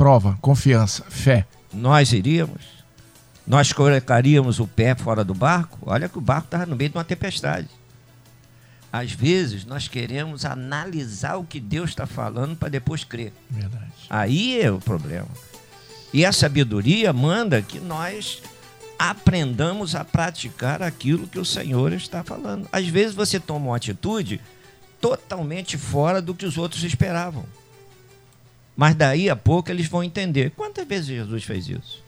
[0.04, 1.48] Prova, confiança, fé.
[1.74, 2.62] Nós iríamos.
[3.48, 5.80] Nós colocaríamos o pé fora do barco.
[5.84, 7.70] Olha que o barco estava no meio de uma tempestade.
[8.92, 13.32] Às vezes nós queremos analisar o que Deus está falando para depois crer.
[13.50, 13.94] Verdade.
[14.10, 15.30] Aí é o problema.
[16.12, 18.42] E a sabedoria manda que nós
[19.00, 22.68] aprendamos a praticar aquilo que o Senhor está falando.
[22.74, 24.42] Às vezes você toma uma atitude
[25.00, 27.46] totalmente fora do que os outros esperavam.
[28.76, 30.52] Mas daí a pouco eles vão entender.
[30.56, 32.04] Quantas vezes Jesus fez isso?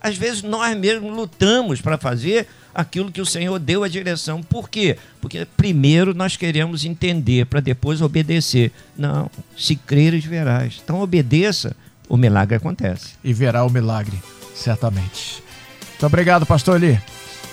[0.00, 4.42] Às vezes nós mesmos lutamos para fazer aquilo que o Senhor deu a direção.
[4.42, 4.96] Por quê?
[5.20, 8.72] Porque primeiro nós queremos entender para depois obedecer.
[8.96, 10.80] Não, se creres verás.
[10.82, 11.76] Então obedeça,
[12.08, 13.10] o milagre acontece.
[13.22, 14.18] E verá o milagre,
[14.54, 15.42] certamente.
[15.90, 17.00] Muito obrigado, pastor Eli.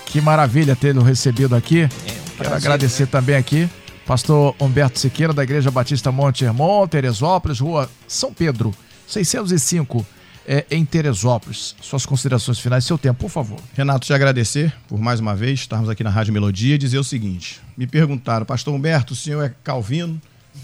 [0.06, 1.82] Que maravilha tê-lo recebido aqui.
[1.82, 3.68] É um Quero agradecer também aqui
[4.08, 8.74] pastor Humberto Siqueira da Igreja Batista Monte Hermon, Teresópolis, Rua São Pedro,
[9.06, 10.06] 605
[10.46, 11.76] é, em Teresópolis.
[11.82, 13.60] Suas considerações finais, seu tempo, por favor.
[13.74, 17.04] Renato, te agradecer por mais uma vez estarmos aqui na Rádio Melodia e dizer o
[17.04, 20.18] seguinte: me perguntaram, Pastor Humberto, o senhor é Calvino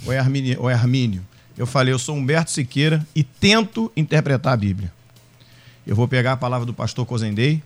[0.06, 1.22] ou é, Armínio, ou é Armínio?
[1.54, 4.90] Eu falei, eu sou Humberto Siqueira e tento interpretar a Bíblia.
[5.86, 7.62] Eu vou pegar a palavra do pastor Cozendei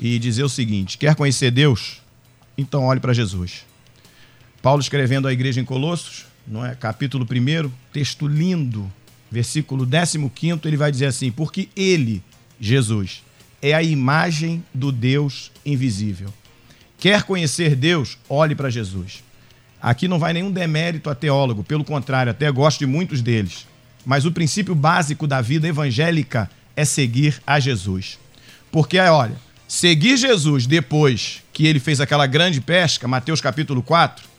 [0.00, 2.02] e dizer o seguinte: quer conhecer Deus?
[2.58, 3.64] Então olhe para Jesus.
[4.64, 6.74] Paulo escrevendo à igreja em Colossos, não é?
[6.74, 8.90] capítulo 1, texto lindo,
[9.30, 12.22] versículo 15, ele vai dizer assim: Porque ele,
[12.58, 13.22] Jesus,
[13.60, 16.32] é a imagem do Deus invisível.
[16.98, 18.16] Quer conhecer Deus?
[18.26, 19.22] Olhe para Jesus.
[19.82, 23.66] Aqui não vai nenhum demérito a teólogo, pelo contrário, até gosto de muitos deles.
[24.02, 28.18] Mas o princípio básico da vida evangélica é seguir a Jesus.
[28.72, 29.36] Porque, olha,
[29.68, 34.32] seguir Jesus depois que ele fez aquela grande pesca, Mateus capítulo 4,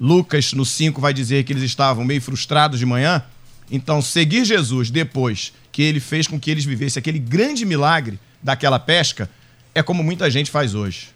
[0.00, 3.22] Lucas no 5 vai dizer que eles estavam meio frustrados de manhã,
[3.70, 8.78] então, seguir Jesus depois que ele fez com que eles vivessem aquele grande milagre daquela
[8.78, 9.28] pesca
[9.74, 11.08] é como muita gente faz hoje.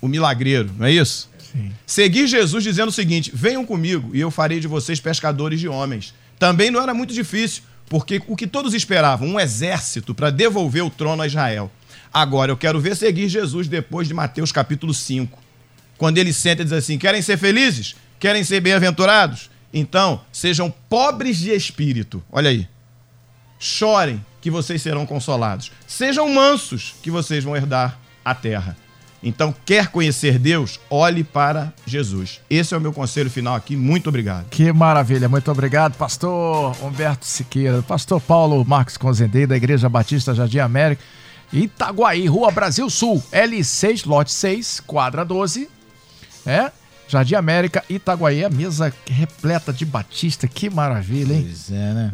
[0.00, 1.30] O milagreiro, não é isso?
[1.50, 1.72] Sim.
[1.86, 6.14] Seguir Jesus dizendo o seguinte: venham comigo e eu farei de vocês pescadores de homens.
[6.38, 10.90] Também não era muito difícil, porque o que todos esperavam, um exército para devolver o
[10.90, 11.72] trono a Israel.
[12.12, 15.42] Agora eu quero ver seguir Jesus depois de Mateus capítulo 5.
[15.96, 17.96] Quando ele senta e diz assim: querem ser felizes?
[18.24, 19.50] Querem ser bem-aventurados?
[19.70, 22.24] Então, sejam pobres de espírito.
[22.32, 22.66] Olha aí.
[23.58, 25.70] Chorem, que vocês serão consolados.
[25.86, 28.78] Sejam mansos, que vocês vão herdar a terra.
[29.22, 30.80] Então, quer conhecer Deus?
[30.88, 32.40] Olhe para Jesus.
[32.48, 33.76] Esse é o meu conselho final aqui.
[33.76, 34.46] Muito obrigado.
[34.48, 35.28] Que maravilha.
[35.28, 41.02] Muito obrigado, pastor Humberto Siqueira, pastor Paulo Marcos Conzendei, da Igreja Batista Jardim América,
[41.52, 45.68] Itaguaí, Rua Brasil Sul, L6, lote 6, quadra 12.
[46.46, 46.72] É?
[47.06, 51.42] Jardim América, Itaguaí, a mesa repleta de Batista, que maravilha, hein?
[51.42, 52.12] Pois é, né?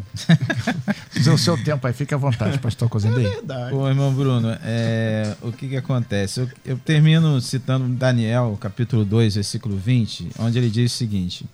[1.33, 3.25] o seu tempo aí, fica à vontade, pastor Cozendei.
[3.25, 3.71] É verdade.
[3.71, 6.41] Pô, irmão Bruno, é, o que que acontece?
[6.41, 11.45] Eu, eu, termino citando Daniel, capítulo 2, versículo 20, onde ele diz o seguinte,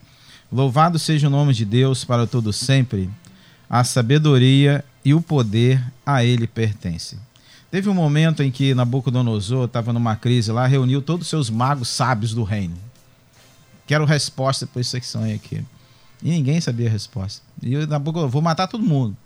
[0.50, 3.08] Louvado seja o nome de Deus para todo sempre,
[3.70, 7.18] a sabedoria e o poder a ele pertencem.
[7.70, 11.88] Teve um momento em que Nabucodonosor estava numa crise lá, reuniu todos os seus magos
[11.88, 12.87] sábios do reino
[13.88, 15.64] Quero resposta para essa questão aí aqui.
[16.22, 17.42] E ninguém sabia a resposta.
[17.62, 19.16] E eu, na boca, eu vou matar todo mundo.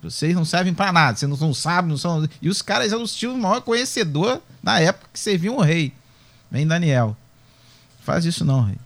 [0.00, 2.28] Vocês não servem para nada, vocês não são sábios, não são.
[2.40, 5.92] E os caras eram o maior conhecedor na época que serviam o rei.
[6.52, 7.16] Vem Daniel.
[8.04, 8.78] Faz isso não, rei.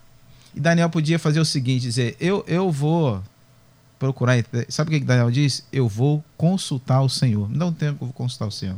[0.55, 3.23] E Daniel podia fazer o seguinte: dizer, eu, eu vou
[3.99, 4.43] procurar.
[4.71, 5.67] Sabe o que Daniel diz?
[5.71, 7.47] Eu vou consultar o Senhor.
[7.47, 8.77] Me dá um tempo que eu vou consultar o Senhor.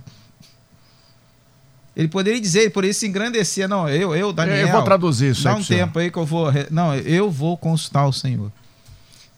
[1.99, 3.69] Ele poderia dizer, ele poderia se engrandecer.
[3.69, 4.57] Não, eu, eu, Daniel.
[4.57, 6.47] Eu vou traduzir isso Dá um tempo aí que eu vou.
[6.71, 8.53] Não, eu vou consultar o Senhor.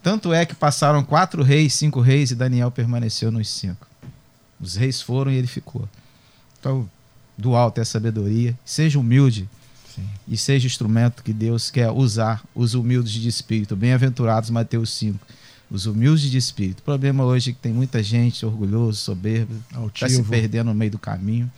[0.02, 3.86] Tanto é que passaram quatro reis, cinco reis, e Daniel permaneceu nos cinco.
[4.60, 5.88] Os reis foram e ele ficou.
[6.58, 6.86] Então,
[7.36, 8.54] do alto é sabedoria.
[8.62, 9.48] Seja humilde.
[9.94, 10.06] Sim.
[10.28, 13.74] E seja instrumento que Deus quer usar os humildes de espírito.
[13.74, 15.18] Bem-aventurados, Mateus 5.
[15.70, 16.80] Os humildes de espírito.
[16.80, 19.54] O problema hoje é que tem muita gente orgulhoso, soberbo,
[19.86, 21.50] está se perdendo no meio do caminho.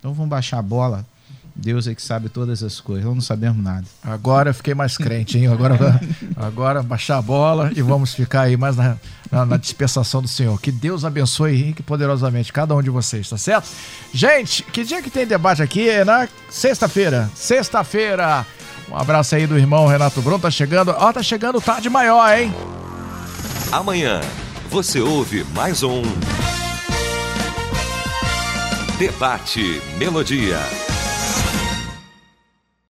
[0.00, 1.06] Então vamos baixar a bola.
[1.54, 3.84] Deus é que sabe todas as coisas, nós não sabemos nada.
[4.02, 5.48] Agora eu fiquei mais crente, hein?
[5.48, 6.00] Agora,
[6.36, 8.96] agora baixar a bola e vamos ficar aí mais na,
[9.30, 10.58] na, na dispensação do Senhor.
[10.58, 13.68] Que Deus abençoe rique poderosamente cada um de vocês, tá certo?
[14.12, 15.88] Gente, que dia que tem debate aqui?
[15.88, 17.30] É na sexta-feira.
[17.34, 18.46] Sexta-feira.
[18.90, 20.94] Um abraço aí do irmão Renato Bruno, tá chegando.
[20.96, 22.54] Ó, tá chegando tarde maior, hein?
[23.70, 24.20] Amanhã
[24.70, 26.02] você ouve mais um.
[29.00, 30.89] Debate Melodia.